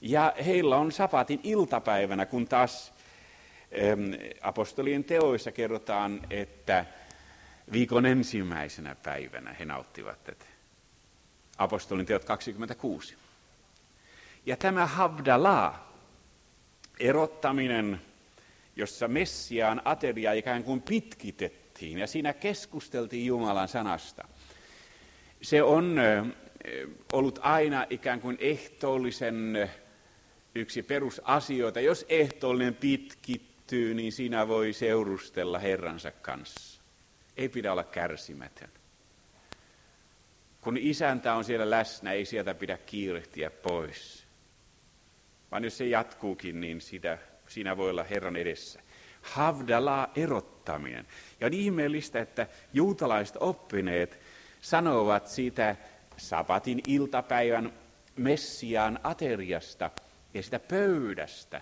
[0.00, 2.94] Ja heillä on sapatin iltapäivänä, kun taas
[4.42, 6.84] apostolien teoissa kerrotaan, että
[7.72, 10.44] viikon ensimmäisenä päivänä he nauttivat tätä.
[11.58, 13.16] Apostolin teot 26.
[14.46, 15.88] Ja tämä Havdala,
[17.00, 18.00] erottaminen,
[18.76, 24.28] jossa Messiaan ateria ikään kuin pitkitettiin ja siinä keskusteltiin Jumalan sanasta.
[25.42, 25.96] Se on
[27.12, 29.70] ollut aina ikään kuin ehtoollisen
[30.54, 31.80] yksi perusasioita.
[31.80, 36.69] Jos ehtoollinen pitkittyy, niin siinä voi seurustella Herransa kanssa.
[37.40, 38.70] Ei pidä olla kärsimätön.
[40.60, 44.26] Kun isäntä on siellä läsnä, ei sieltä pidä kiirehtiä pois.
[45.50, 48.80] Vaan jos se jatkuukin, niin sitä, siinä voi olla Herran edessä.
[49.22, 51.06] Havdala erottaminen.
[51.40, 54.18] Ja on ihmeellistä, että juutalaiset oppineet
[54.60, 55.76] sanovat siitä
[56.16, 57.72] sapatin iltapäivän
[58.16, 59.90] Messiaan ateriasta
[60.34, 61.60] ja sitä pöydästä.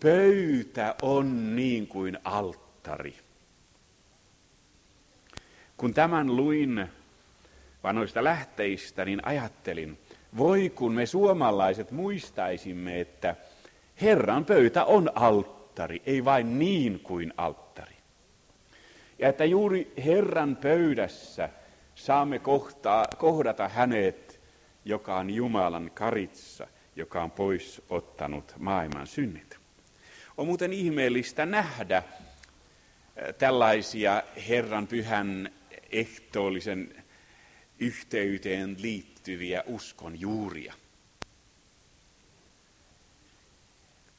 [0.00, 3.23] Pöytä on niin kuin alttari.
[5.76, 6.88] Kun tämän luin
[7.82, 9.98] vanhoista lähteistä, niin ajattelin,
[10.36, 13.36] voi kun me suomalaiset muistaisimme, että
[14.00, 17.94] Herran pöytä on alttari, ei vain niin kuin alttari.
[19.18, 21.48] Ja että juuri Herran pöydässä
[21.94, 24.40] saamme kohtaa, kohdata hänet,
[24.84, 29.58] joka on Jumalan karitsa, joka on pois ottanut maailman synnit.
[30.36, 32.02] On muuten ihmeellistä nähdä
[33.38, 35.50] tällaisia Herran pyhän
[35.94, 37.04] ehtoollisen
[37.78, 40.74] yhteyteen liittyviä uskon juuria.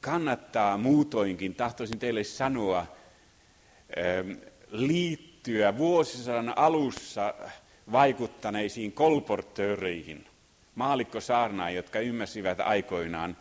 [0.00, 2.86] Kannattaa muutoinkin, tahtoisin teille sanoa,
[4.68, 7.34] liittyä vuosisadan alussa
[7.92, 10.26] vaikuttaneisiin kolportööreihin,
[10.74, 13.36] maalikkosaarnaan, jotka ymmärsivät aikoinaan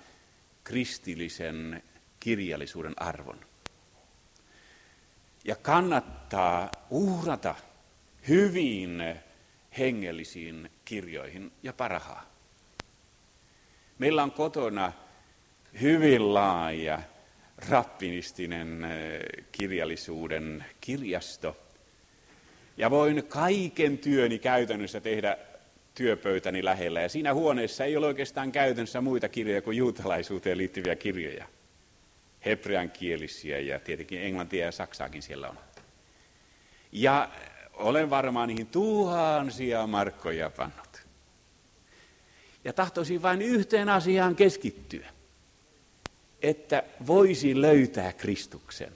[0.63, 1.83] kristillisen
[2.19, 3.39] kirjallisuuden arvon.
[5.45, 7.55] Ja kannattaa uhrata
[8.27, 9.03] hyvin
[9.77, 12.35] hengellisiin kirjoihin ja parahaa.
[13.97, 14.93] Meillä on kotona
[15.81, 17.01] hyvin laaja
[17.69, 19.19] rappinistinen eh,
[19.51, 21.57] kirjallisuuden kirjasto.
[22.77, 25.37] Ja voin kaiken työni käytännössä tehdä
[25.95, 27.01] työpöytäni lähellä.
[27.01, 31.47] Ja siinä huoneessa ei ole oikeastaan käytännössä muita kirjoja kuin juutalaisuuteen liittyviä kirjoja.
[32.45, 35.57] Hebrean kielisiä ja tietenkin englantia ja saksaakin siellä on.
[36.91, 37.29] Ja
[37.75, 41.05] olen varmaan niihin tuhansia markkoja pannut.
[42.63, 45.07] Ja tahtoisin vain yhteen asiaan keskittyä,
[46.41, 48.95] että voisi löytää Kristuksen.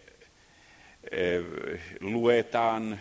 [2.00, 3.00] luetaan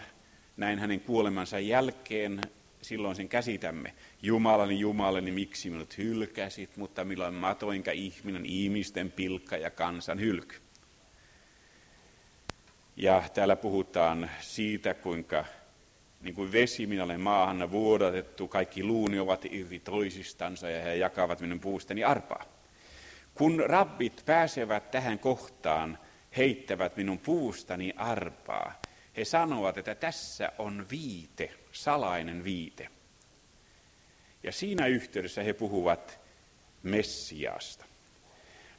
[0.57, 2.41] näin hänen kuolemansa jälkeen,
[2.83, 3.95] silloin sen käsitämme.
[4.23, 10.57] Jumalani, Jumalani, miksi minut hylkäsit, mutta milloin matoinka ihminen, ihmisten pilkka ja kansan hylky.
[12.97, 15.45] Ja täällä puhutaan siitä, kuinka
[16.23, 21.41] niin kuin vesi minä olen maahan vuodatettu, kaikki luuni ovat irti toisistansa ja he jakavat
[21.41, 22.45] minun puustani arpaa.
[23.35, 25.99] Kun rabbit pääsevät tähän kohtaan,
[26.37, 28.83] heittävät minun puustani arpaa,
[29.17, 32.89] he sanovat, että tässä on viite, salainen viite.
[34.43, 36.21] Ja siinä yhteydessä he puhuvat
[36.83, 37.85] Messiaasta.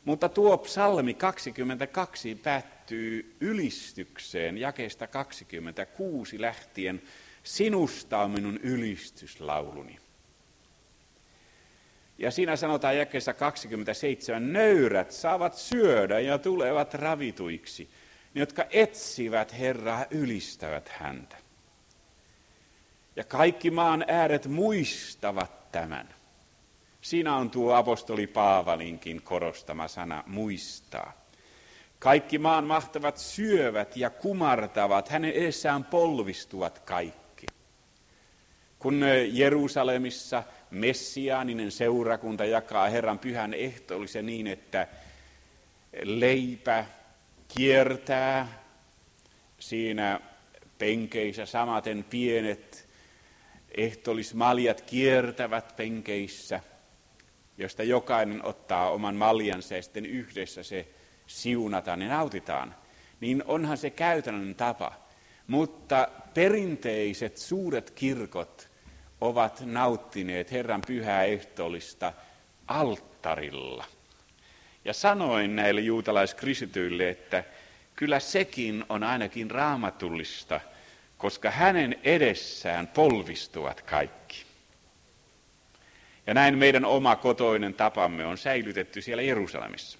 [0.05, 7.01] Mutta tuo psalmi 22 päättyy ylistykseen jakeesta 26 lähtien.
[7.43, 9.99] Sinusta on minun ylistyslauluni.
[12.17, 17.89] Ja siinä sanotaan jakeessa 27, nöyrät saavat syödä ja tulevat ravituiksi.
[18.33, 21.37] Ne, jotka etsivät Herraa, ylistävät häntä.
[23.15, 26.15] Ja kaikki maan ääret muistavat tämän.
[27.01, 31.13] Siinä on tuo apostoli Paavalinkin korostama sana muistaa.
[31.99, 37.22] Kaikki maan mahtavat syövät ja kumartavat, hänen edessään polvistuvat kaikki.
[38.83, 44.87] Kun Jerusalemissa messiaaninen seurakunta jakaa Herran pyhän ehtoollisen niin, että
[46.03, 46.85] leipä
[47.55, 48.63] kiertää
[49.59, 50.19] siinä
[50.77, 52.89] penkeissä, samaten pienet
[53.77, 56.59] ehtoollismaljat kiertävät penkeissä–
[57.57, 60.87] josta jokainen ottaa oman maljansa ja sitten yhdessä se
[61.27, 62.75] siunataan ja nautitaan,
[63.19, 64.93] niin onhan se käytännön tapa.
[65.47, 68.72] Mutta perinteiset suuret kirkot
[69.23, 72.13] ovat nauttineet Herran pyhää ehtoollista
[72.67, 73.85] alttarilla.
[74.85, 77.43] Ja sanoin näille juutalaiskristityille, että
[77.95, 80.59] kyllä sekin on ainakin raamatullista,
[81.17, 84.45] koska hänen edessään polvistuvat kaikki.
[86.27, 89.99] Ja näin meidän oma kotoinen tapamme on säilytetty siellä Jerusalemissa.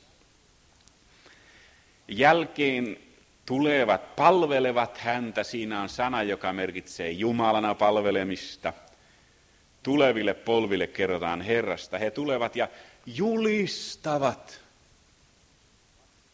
[2.07, 2.97] Jälkeen
[3.45, 8.74] tulevat palvelevat häntä, siinä on sana, joka merkitsee Jumalana palvelemista.
[9.84, 11.97] Tuleville polville kerrotaan Herrasta.
[11.97, 12.67] He tulevat ja
[13.05, 14.61] julistavat.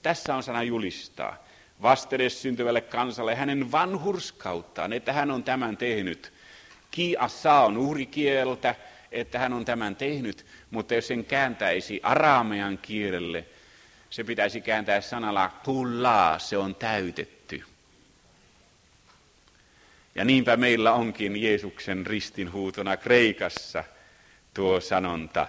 [0.01, 1.43] Tässä on sana julistaa.
[1.81, 6.33] Vastedes syntyvälle kansalle hänen vanhurskauttaan, että hän on tämän tehnyt.
[6.91, 8.75] Ki assa on uhrikieltä,
[9.11, 13.45] että hän on tämän tehnyt, mutta jos sen kääntäisi araamean kielelle,
[14.09, 17.38] se pitäisi kääntää sanalla pullaa, se on täytetty.
[20.19, 23.83] Ja niinpä meillä onkin Jeesuksen ristinhuutona Kreikassa
[24.53, 25.47] tuo sanonta,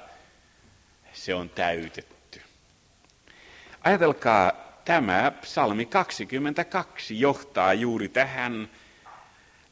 [1.13, 2.41] se on täytetty.
[3.85, 4.53] Ajatelkaa,
[4.85, 8.71] tämä psalmi 22 johtaa juuri tähän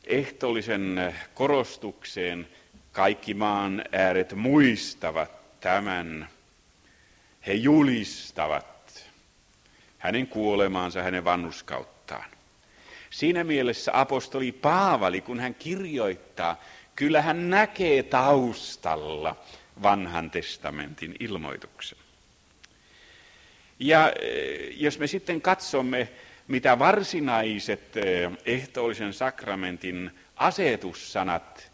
[0.05, 2.49] ehtoollisen korostukseen–
[2.99, 6.29] kaikki maan ääret muistavat tämän.
[7.47, 9.11] He julistavat
[9.99, 11.98] hänen kuolemaansa, hänen vannuskauttaan.
[13.11, 16.63] Siinä mielessä apostoli Paavali, kun hän kirjoittaa,
[16.97, 19.37] kyllä hän näkee taustalla
[19.83, 21.99] vanhan testamentin ilmoituksen.
[23.79, 26.09] Ja eh, jos me sitten katsomme,
[26.49, 31.71] mitä varsinaiset eh, ehtoollisen sakramentin asetussanat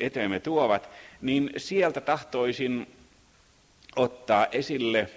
[0.00, 0.90] eteemme tuovat,
[1.20, 2.86] niin sieltä tahtoisin
[3.96, 5.10] ottaa esille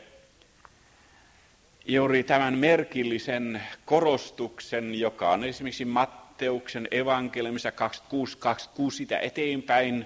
[1.86, 10.06] juuri tämän merkillisen korostuksen, joka on esimerkiksi Matteuksen evankeliumissa 26, 26 sitä eteenpäin,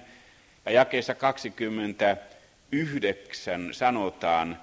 [0.64, 4.58] ja jakeessa 29 sanotaan,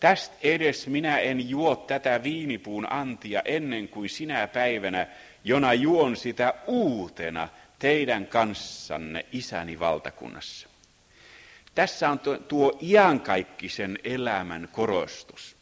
[0.00, 5.06] Tästä edes minä en juo tätä viinipuun antia ennen kuin sinä päivänä,
[5.44, 7.48] jona juon sitä uutena
[7.78, 10.68] teidän kanssanne isäni valtakunnassa.
[11.74, 15.55] Tässä on tuo, tuo iankaikkisen elämän korostus.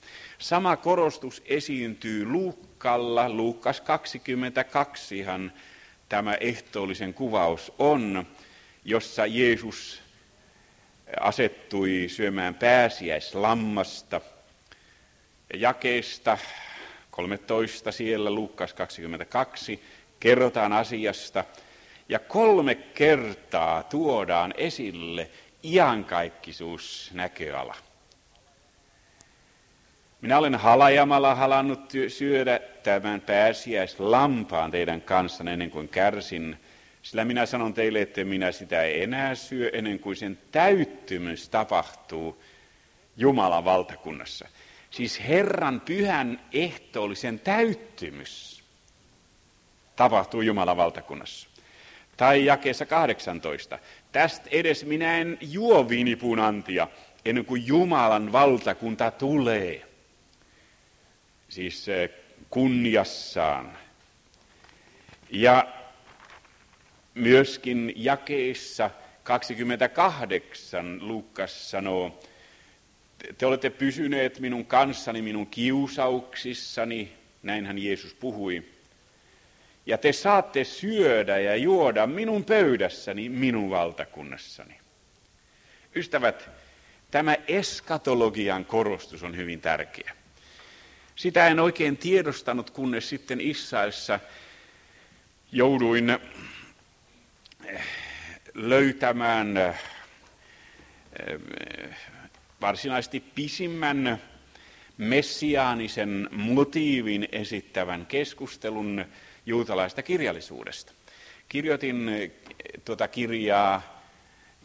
[0.45, 5.25] Sama korostus esiintyy Luukkalla, Luukas 22
[6.09, 8.27] tämä ehtoollisen kuvaus on,
[8.85, 10.03] jossa Jeesus
[11.21, 14.21] asettui syömään pääsiäislammasta.
[15.55, 16.39] Jakeesta
[17.11, 19.83] 13 siellä Luukas 22
[20.21, 21.45] kerrotaan asiasta,
[22.09, 25.31] ja kolme kertaa tuodaan esille
[25.63, 27.75] iankaikkisuus näköala.
[30.25, 36.57] Minä olen halajamalla halannut syödä tämän pääsiäislampaan teidän kanssanne ennen kuin kärsin,
[37.03, 42.43] sillä minä sanon teille, että minä sitä enää syö ennen kuin sen täyttymys tapahtuu
[43.17, 44.49] Jumalan valtakunnassa.
[44.91, 48.63] Siis Herran pyhän ehtoollisen täyttymys
[49.97, 51.49] tapahtuu Jumalan valtakunnassa.
[52.17, 53.79] Tai jakeessa 18.
[54.13, 56.89] Tästä edes minä en juo viinipuun antia,
[57.25, 59.94] ennen kuin Jumalan valtakunta tulee.
[61.49, 62.11] Siis eh,
[62.51, 63.79] kunniassaan.
[65.31, 65.69] Ja
[67.15, 68.91] myöskin jakeissa
[69.23, 72.21] 28 Lukas sanoo,
[73.39, 78.65] te olette pysyneet minun kanssani minun kiusauksissani, näinhän Jeesus puhui.
[79.87, 84.79] Ja te saatte syödä ja juoda minun pöydässäni minun valtakunnassani.
[85.95, 86.51] Ystävät,
[87.11, 90.24] tämä eskatologian korostus on hyvin tärkeä.
[91.17, 94.21] Sitä en oikein tiedostanut, kunnes sitten Israelissa
[95.53, 96.11] jouduin
[97.65, 97.83] eh,
[98.55, 99.75] löytämään eh,
[102.61, 104.23] varsinaisesti pisimmän
[104.99, 109.05] messiaanisen motiivin esittävän keskustelun
[109.47, 110.93] juutalaista kirjallisuudesta.
[111.49, 112.31] Kirjoitin eh,
[112.85, 114.05] tuota kirjaa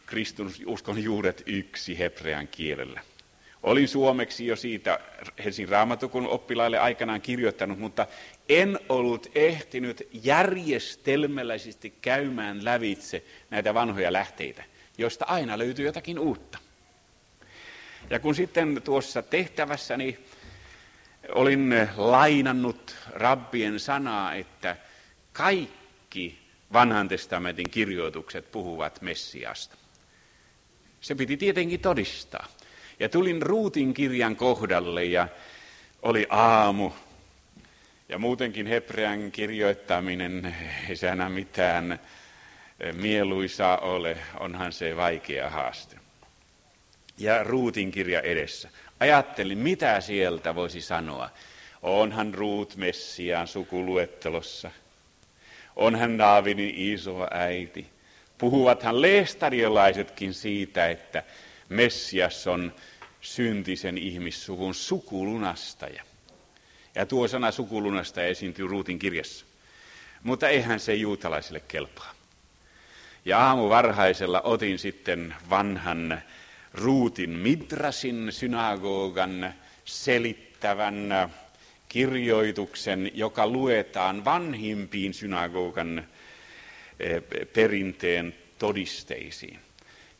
[0.06, 3.00] Kristunuskon juuret yksi hebrean kielellä.
[3.62, 5.00] Olin suomeksi jo siitä
[5.44, 8.06] Helsingin raamatukun oppilaille aikanaan kirjoittanut, mutta
[8.48, 14.64] en ollut ehtinyt järjestelmällisesti käymään lävitse näitä vanhoja lähteitä,
[14.98, 16.58] joista aina löytyy jotakin uutta.
[18.10, 20.18] Ja kun sitten tuossa tehtävässäni
[21.32, 24.76] olin lainannut rabbien sanaa, että
[25.32, 26.38] kaikki
[26.72, 29.76] vanhan testamentin kirjoitukset puhuvat Messiasta.
[31.00, 32.46] Se piti tietenkin todistaa.
[33.00, 35.28] Ja tulin Ruutin kirjan kohdalle ja
[36.02, 36.90] oli aamu.
[38.08, 40.56] Ja muutenkin hebrean kirjoittaminen
[40.88, 42.00] ei se mitään
[42.92, 45.96] mieluisaa ole, onhan se vaikea haaste.
[47.18, 48.68] Ja Ruutin kirja edessä.
[49.00, 51.30] Ajattelin, mitä sieltä voisi sanoa.
[51.82, 54.70] Onhan Ruut Messiaan sukuluettelossa.
[55.76, 57.86] Onhan Daavidin iso äiti.
[58.38, 61.22] Puhuvathan leestariolaisetkin siitä, että
[61.68, 62.72] Messias on
[63.20, 66.02] syntisen ihmissuvun sukulunastaja.
[66.94, 69.46] Ja tuo sana sukulunastaja esiintyy Ruutin kirjassa.
[70.22, 72.14] Mutta eihän se juutalaisille kelpaa.
[73.24, 76.22] Ja aamu varhaisella otin sitten vanhan
[76.74, 79.54] Ruutin Midrasin synagogan
[79.84, 81.30] selittävän
[81.88, 86.08] kirjoituksen, joka luetaan vanhimpiin synagogan
[87.00, 89.60] eh, perinteen todisteisiin.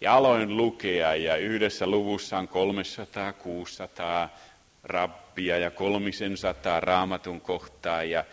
[0.01, 4.39] Ja aloin lukea ja yhdessä luvussa on 300, 600
[4.85, 8.05] rabbia ja kolmisen sataa raamatun kohtaa.
[8.05, 8.25] Ja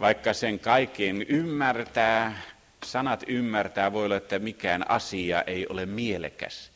[0.00, 2.42] vaikka sen kaiken ymmärtää,
[2.84, 6.72] sanat ymmärtää, voi olla, että mikään asia ei ole mielekäs,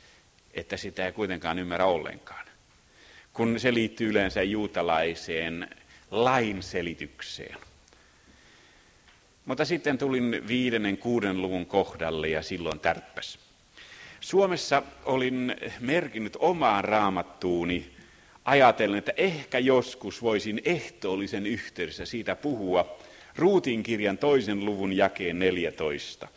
[0.54, 2.46] että sitä ei kuitenkaan ymmärrä ollenkaan.
[3.32, 5.68] Kun se liittyy yleensä juutalaiseen
[6.10, 7.56] lainselitykseen.
[9.44, 13.51] Mutta sitten tulin viidennen, kuuden luvun kohdalle ja silloin tärppäs.
[14.22, 17.90] Suomessa olin merkinnyt omaan raamattuuni
[18.44, 22.98] ajatellen, että ehkä joskus voisin ehtoollisen yhteydessä siitä puhua
[23.36, 26.28] Ruutin kirjan toisen luvun jakeen 14.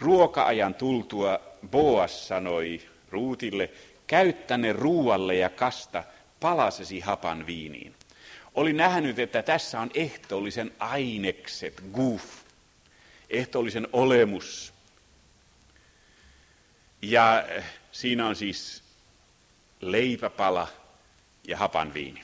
[0.00, 1.40] Ruoka-ajan tultua
[1.70, 2.80] Boas sanoi
[3.10, 3.70] Ruutille,
[4.06, 6.04] käyttäne ruualle ja kasta
[6.40, 7.94] palasesi hapan viiniin.
[8.54, 12.24] Olin nähnyt, että tässä on ehtoollisen ainekset, goof,
[13.30, 14.73] ehtoollisen olemus,
[17.10, 18.82] ja eh, siinä on siis
[19.80, 20.68] leipäpala
[21.48, 22.22] ja hapan viini.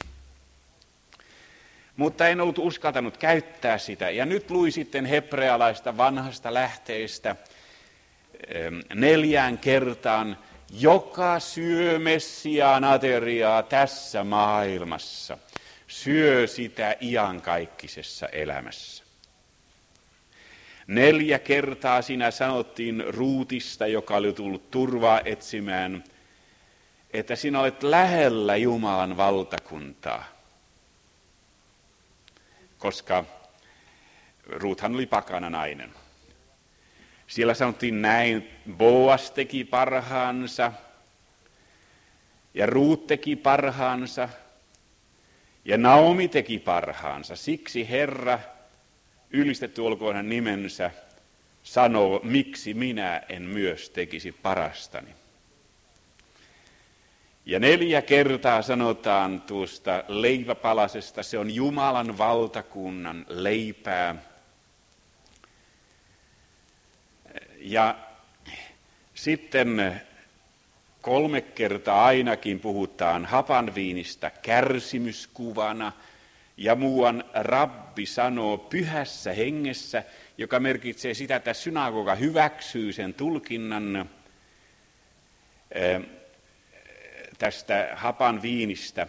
[1.97, 4.11] Mutta en ollut uskaltanut käyttää sitä.
[4.11, 7.37] Ja nyt luin sitten hebrealaista vanhasta lähteestä
[8.95, 10.39] neljään kertaan,
[10.71, 15.39] joka syö Messiaan ateriaa tässä maailmassa,
[15.87, 19.00] syö sitä iankaikkisessa elämässä.
[20.91, 26.05] Neljä kertaa siinä sanottiin Ruutista, joka oli tullut turvaa etsimään,
[27.11, 30.25] että sinä olet lähellä Jumalan valtakuntaa.
[32.79, 33.25] Koska
[34.47, 35.91] Ruuthan oli pakana nainen.
[37.27, 40.73] Siellä sanottiin näin, Boas teki parhaansa,
[42.55, 44.29] ja Ruut teki parhaansa,
[45.65, 47.37] ja Naomi teki parhaansa.
[47.37, 48.39] Siksi Herra
[49.31, 50.91] ylistetty olkoon hän nimensä,
[51.63, 55.11] sanoo, miksi minä en myös tekisi parastani.
[57.47, 64.15] Ja neljä kertaa sanotaan tuosta leiväpalasesta, se on Jumalan valtakunnan leipää.
[67.59, 67.97] Ja
[69.15, 70.01] sitten
[71.01, 75.93] kolme kertaa ainakin puhutaan hapanviinistä kärsimyskuvana–
[76.61, 80.03] ja muuan rabbi sanoo pyhässä hengessä,
[80.39, 84.11] joka merkitsee sitä, että synagoga hyväksyy sen tulkinnan
[85.73, 86.01] eh,
[87.39, 89.07] tästä hapan viinistä.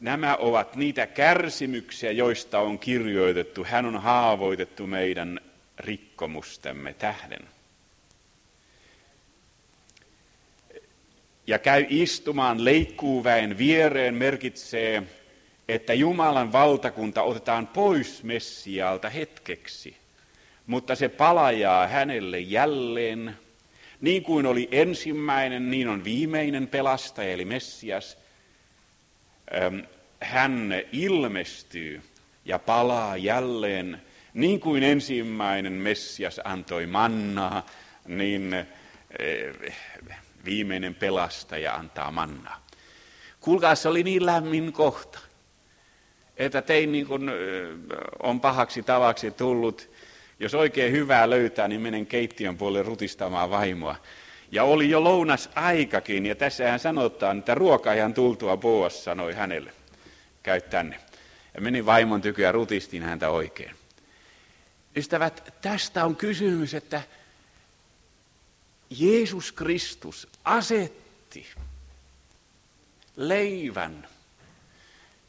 [0.00, 3.64] Nämä ovat niitä kärsimyksiä, joista on kirjoitettu.
[3.64, 5.40] Hän on haavoitettu meidän
[5.78, 7.48] rikkomustemme tähden.
[11.46, 15.02] Ja käy istumaan leikkuuväen viereen merkitsee,
[15.68, 19.96] että Jumalan valtakunta otetaan pois Messiaalta hetkeksi,
[20.66, 23.38] mutta se palajaa hänelle jälleen.
[24.00, 28.18] Niin kuin oli ensimmäinen, niin on viimeinen pelastaja, eli Messias.
[30.20, 32.02] Hän ilmestyy
[32.44, 34.02] ja palaa jälleen
[34.34, 37.66] niin kuin ensimmäinen Messias antoi mannaa,
[38.06, 38.66] niin
[40.44, 42.66] viimeinen pelastaja antaa mannaa.
[43.40, 45.18] Kuulkaa, se oli niin lämmin kohta,
[46.36, 47.30] että tein niin kuin
[48.22, 49.90] on pahaksi tavaksi tullut,
[50.40, 53.96] jos oikein hyvää löytää, niin menen keittiön puolelle rutistamaan vaimoa.
[54.52, 59.72] Ja oli jo lounas aikakin, ja tässähän sanotaan, että ruokaajan tultua Boas sanoi hänelle,
[60.42, 61.00] käy tänne.
[61.54, 63.76] Ja menin vaimon tykö ja rutistin häntä oikein.
[64.96, 67.02] Ystävät, tästä on kysymys, että
[68.90, 71.46] Jeesus Kristus asetti
[73.16, 74.08] leivän,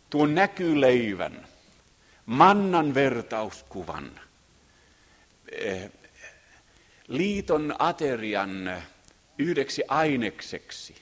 [0.09, 1.47] tuon näkyleivän,
[2.25, 4.19] mannan vertauskuvan,
[5.51, 5.91] eh,
[7.07, 8.83] liiton aterian
[9.37, 10.95] yhdeksi ainekseksi.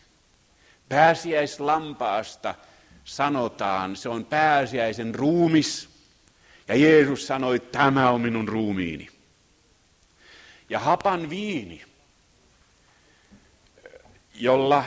[0.89, 2.55] Pääsiäislampaasta
[3.03, 5.89] sanotaan, se on pääsiäisen ruumis–
[6.67, 9.09] ja Jeesus sanoi, tämä on minun ruumiini.
[10.69, 11.83] Ja hapan viini,
[14.35, 14.83] jolla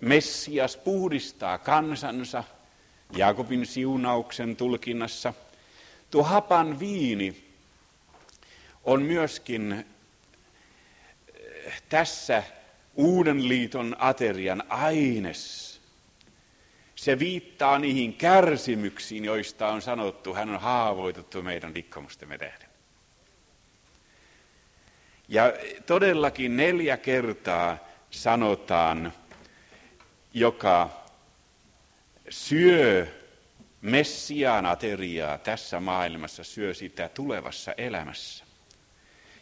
[0.00, 2.44] Messias puhdistaa kansansa,
[3.16, 5.34] Jaakobin siunauksen tulkinnassa,
[6.10, 7.44] tuo hapan viini
[8.84, 9.84] on myöskin
[11.34, 12.42] eh, tässä
[12.94, 15.70] uuden liiton aterian aines.
[16.94, 22.68] Se viittaa niihin kärsimyksiin, joista on sanottu, hän on haavoitettu meidän rikkomustemme tähden.
[25.28, 25.52] Ja
[25.86, 27.78] todellakin neljä kertaa
[28.10, 29.12] sanotaan,
[30.34, 30.99] joka
[32.30, 33.06] syö
[33.82, 38.44] Messiaan ateriaa tässä maailmassa, syö sitä tulevassa elämässä.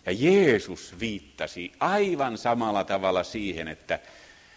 [0.06, 3.98] Ja Jeesus viittasi aivan samalla tavalla siihen, että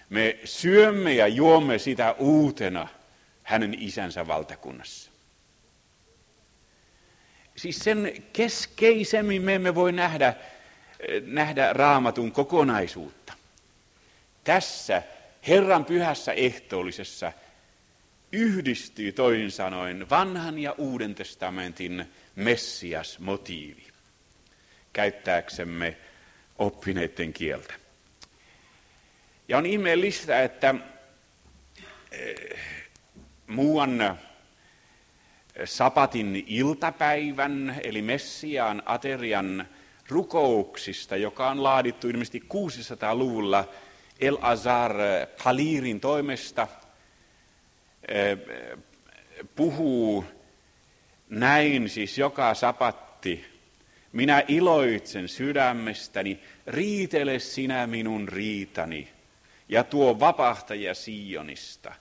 [0.09, 2.87] me syömme ja juomme sitä uutena
[3.43, 5.11] hänen isänsä valtakunnassa.
[7.55, 10.33] Siis sen keskeisemmin me emme voi nähdä,
[11.25, 13.33] nähdä raamatun kokonaisuutta.
[14.43, 15.03] Tässä
[15.47, 17.33] Herran pyhässä ehtoollisessa
[18.31, 22.05] yhdistyy toisin sanoen vanhan ja uuden testamentin
[22.35, 23.87] Messias-motiivi,
[24.93, 25.97] käyttääksemme
[26.57, 27.73] oppineiden kieltä.
[29.47, 30.75] Ja on ihmeellistä, että
[32.11, 32.59] eh,
[33.47, 34.15] muuan eh,
[35.65, 39.67] sapatin iltapäivän, eli Messiaan aterian
[40.09, 43.69] rukouksista, joka on laadittu ilmeisesti 600-luvulla
[44.19, 44.95] El Azar
[45.43, 46.67] Palirin toimesta,
[49.55, 50.25] puhuu
[51.29, 53.45] näin siis joka sapatti.
[54.11, 59.07] Minä iloitsen sydämestäni, riitele sinä minun riitani
[59.69, 61.93] ja tuo vapahtaja Sionista.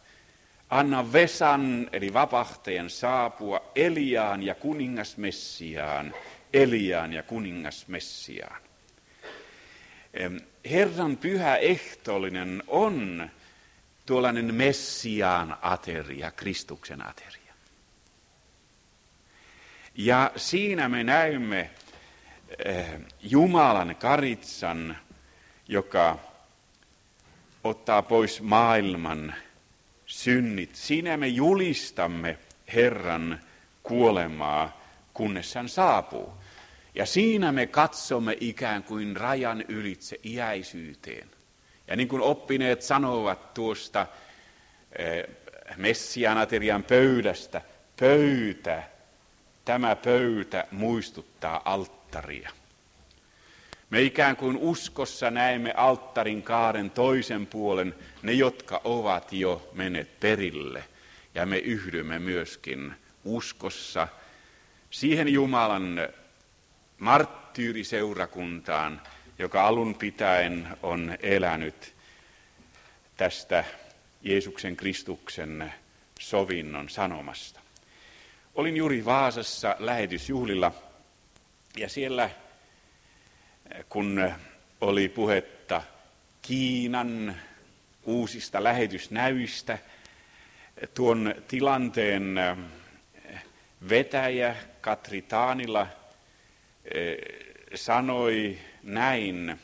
[0.71, 6.15] Anna Vesan, eli vapahtajan, saapua Eliaan ja kuningas Messiaan,
[6.53, 8.63] Eliaan ja kuningas Messiaan.
[10.71, 13.31] Herran pyhä ehtoollinen on
[14.11, 17.55] tuollainen Messiaan ateria, Kristuksen ateria.
[19.95, 21.71] Ja siinä me näemme
[22.65, 24.99] eh, Jumalan karitsan,
[25.69, 26.19] joka
[27.65, 29.35] ottaa pois maailman
[30.07, 30.77] synnit.
[30.77, 32.39] Siinä me julistamme
[32.75, 33.41] Herran
[33.83, 34.81] kuolemaa,
[35.15, 36.33] kunnes hän saapuu.
[36.95, 41.40] Ja siinä me katsomme ikään kuin rajan ylitse iäisyyteen.
[41.91, 44.07] Ja niin kuin oppineet sanovat tuosta
[44.99, 45.25] eh,
[45.77, 47.63] Messianaterian pöydästä,
[48.01, 48.83] pöytä,
[49.65, 52.51] tämä pöytä muistuttaa alttaria.
[53.91, 60.85] Me ikään kuin uskossa näemme alttarin kaaren toisen puolen, ne jotka ovat jo menneet perille.
[61.35, 64.09] Ja me yhdymme myöskin uskossa
[64.91, 66.09] siihen Jumalan
[66.99, 69.01] marttyyriseurakuntaan,
[69.41, 71.95] joka alun pitäen on elänyt
[73.17, 73.65] tästä
[74.23, 75.73] Jeesuksen Kristuksen
[76.19, 77.61] sovinnon sanomasta.
[78.55, 80.73] Olin juuri Vaasassa lähetysjuhlilla
[81.77, 82.31] ja siellä
[83.89, 84.33] kun
[84.81, 85.83] oli puhetta
[86.43, 87.37] Kiinan
[88.05, 89.79] uusista lähetysnäyistä,
[90.95, 92.35] tuon tilanteen
[93.89, 95.87] vetäjä Katri Taanila
[97.75, 99.61] sanoi näin,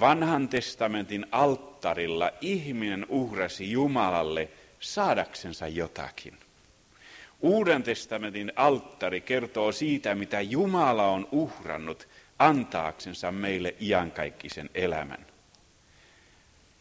[0.00, 4.48] vanhan testamentin alttarilla ihminen uhrasi Jumalalle
[4.80, 6.38] saadaksensa jotakin.
[7.40, 12.08] Uuden testamentin alttari kertoo siitä, mitä Jumala on uhrannut
[12.38, 15.26] antaaksensa meille iankaikkisen elämän.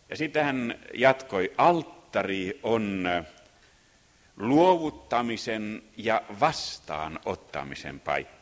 [0.10, 3.10] Ja sitten hän jatkoi, alttari on
[4.38, 8.41] luovuttamisen ja vastaanottamisen paikka.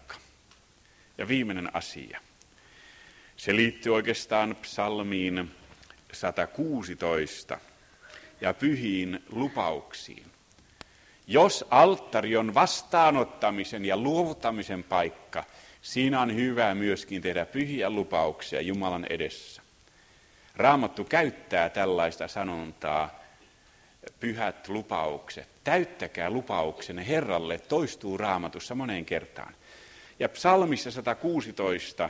[1.19, 2.19] Ja viimeinen asia.
[3.37, 5.51] Se liittyy oikeastaan psalmiin
[6.11, 7.57] 116
[8.41, 10.25] ja pyhiin lupauksiin.
[11.27, 15.43] Jos alttari on vastaanottamisen ja luovuttamisen paikka,
[15.81, 19.61] siinä on hyvä myöskin tehdä pyhiä lupauksia Jumalan edessä.
[20.55, 23.19] Raamattu käyttää tällaista sanontaa,
[24.19, 25.47] pyhät lupaukset.
[25.63, 29.55] Täyttäkää lupauksenne Herralle, toistuu raamatussa moneen kertaan.
[30.19, 32.09] Ja psalmissa 116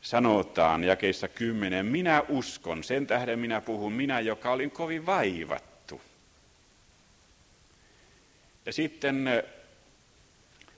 [0.00, 6.00] sanotaan jakeissa 10, minä uskon, sen tähden minä puhun, minä joka olin kovin vaivattu.
[8.66, 9.28] Ja sitten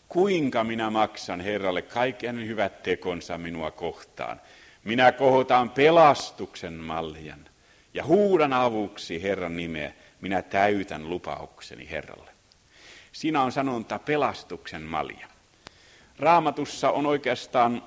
[0.08, 4.40] kuinka minä maksan Herralle kaiken hyvät tekonsa minua kohtaan.
[4.84, 7.48] Minä kohotan pelastuksen maljan
[7.94, 9.92] ja huudan avuksi Herran nimeä.
[10.20, 12.30] Minä täytän lupaukseni Herralle.
[13.12, 15.31] Siinä on sanonta pelastuksen malja.
[16.22, 17.82] Raamatussa on oikeastaan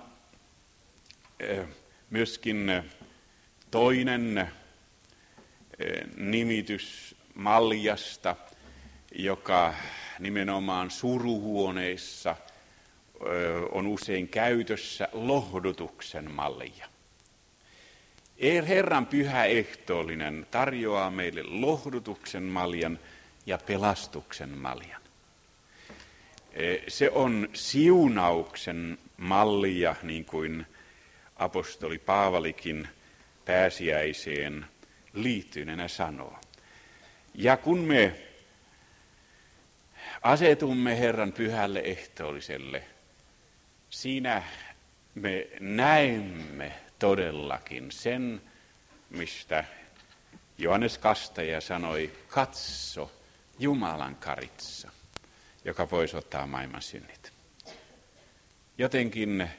[2.10, 2.84] myöskin
[3.72, 4.52] toinen
[6.18, 8.36] nimitys maljasta,
[9.12, 9.74] joka
[10.20, 12.36] nimenomaan suruhuoneissa
[13.72, 16.88] on usein käytössä lohdutuksen mallia.
[18.68, 23.00] Herran pyhä ehtoollinen tarjoaa meille lohdutuksen maljan
[23.46, 25.05] ja pelastuksen maljan.
[26.88, 30.66] Se on siunauksen mallia, niin kuin
[31.36, 32.88] apostoli Paavalikin
[33.46, 34.66] pääsiäiseen
[35.14, 36.40] liittyneenä sanoo.
[37.34, 38.16] Ja kun me
[40.22, 42.84] asetumme Herran pyhälle ehtoolliselle,
[43.90, 44.44] siinä
[45.16, 48.42] me näemme todellakin sen,
[49.10, 49.64] mistä
[50.58, 53.12] Johannes Kastaja sanoi, katso
[53.60, 54.92] Jumalan karitsa,
[55.66, 57.34] joka voisi ottaa maailman synnit.
[58.78, 59.50] Jotenkin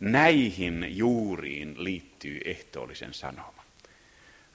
[0.00, 3.64] näihin juuriin liittyy ehtoollisen sanoma.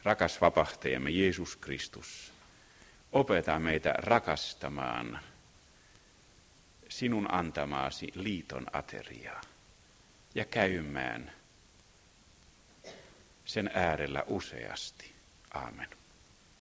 [0.04, 2.34] Rakas vapahtajamme Jeesus Kristus,
[3.12, 5.20] opeta meitä rakastamaan
[6.90, 9.42] sinun antamaasi liiton ateriaa
[10.36, 11.32] ja käymään
[13.46, 15.16] sen äärellä useasti.
[15.54, 15.90] Aamen.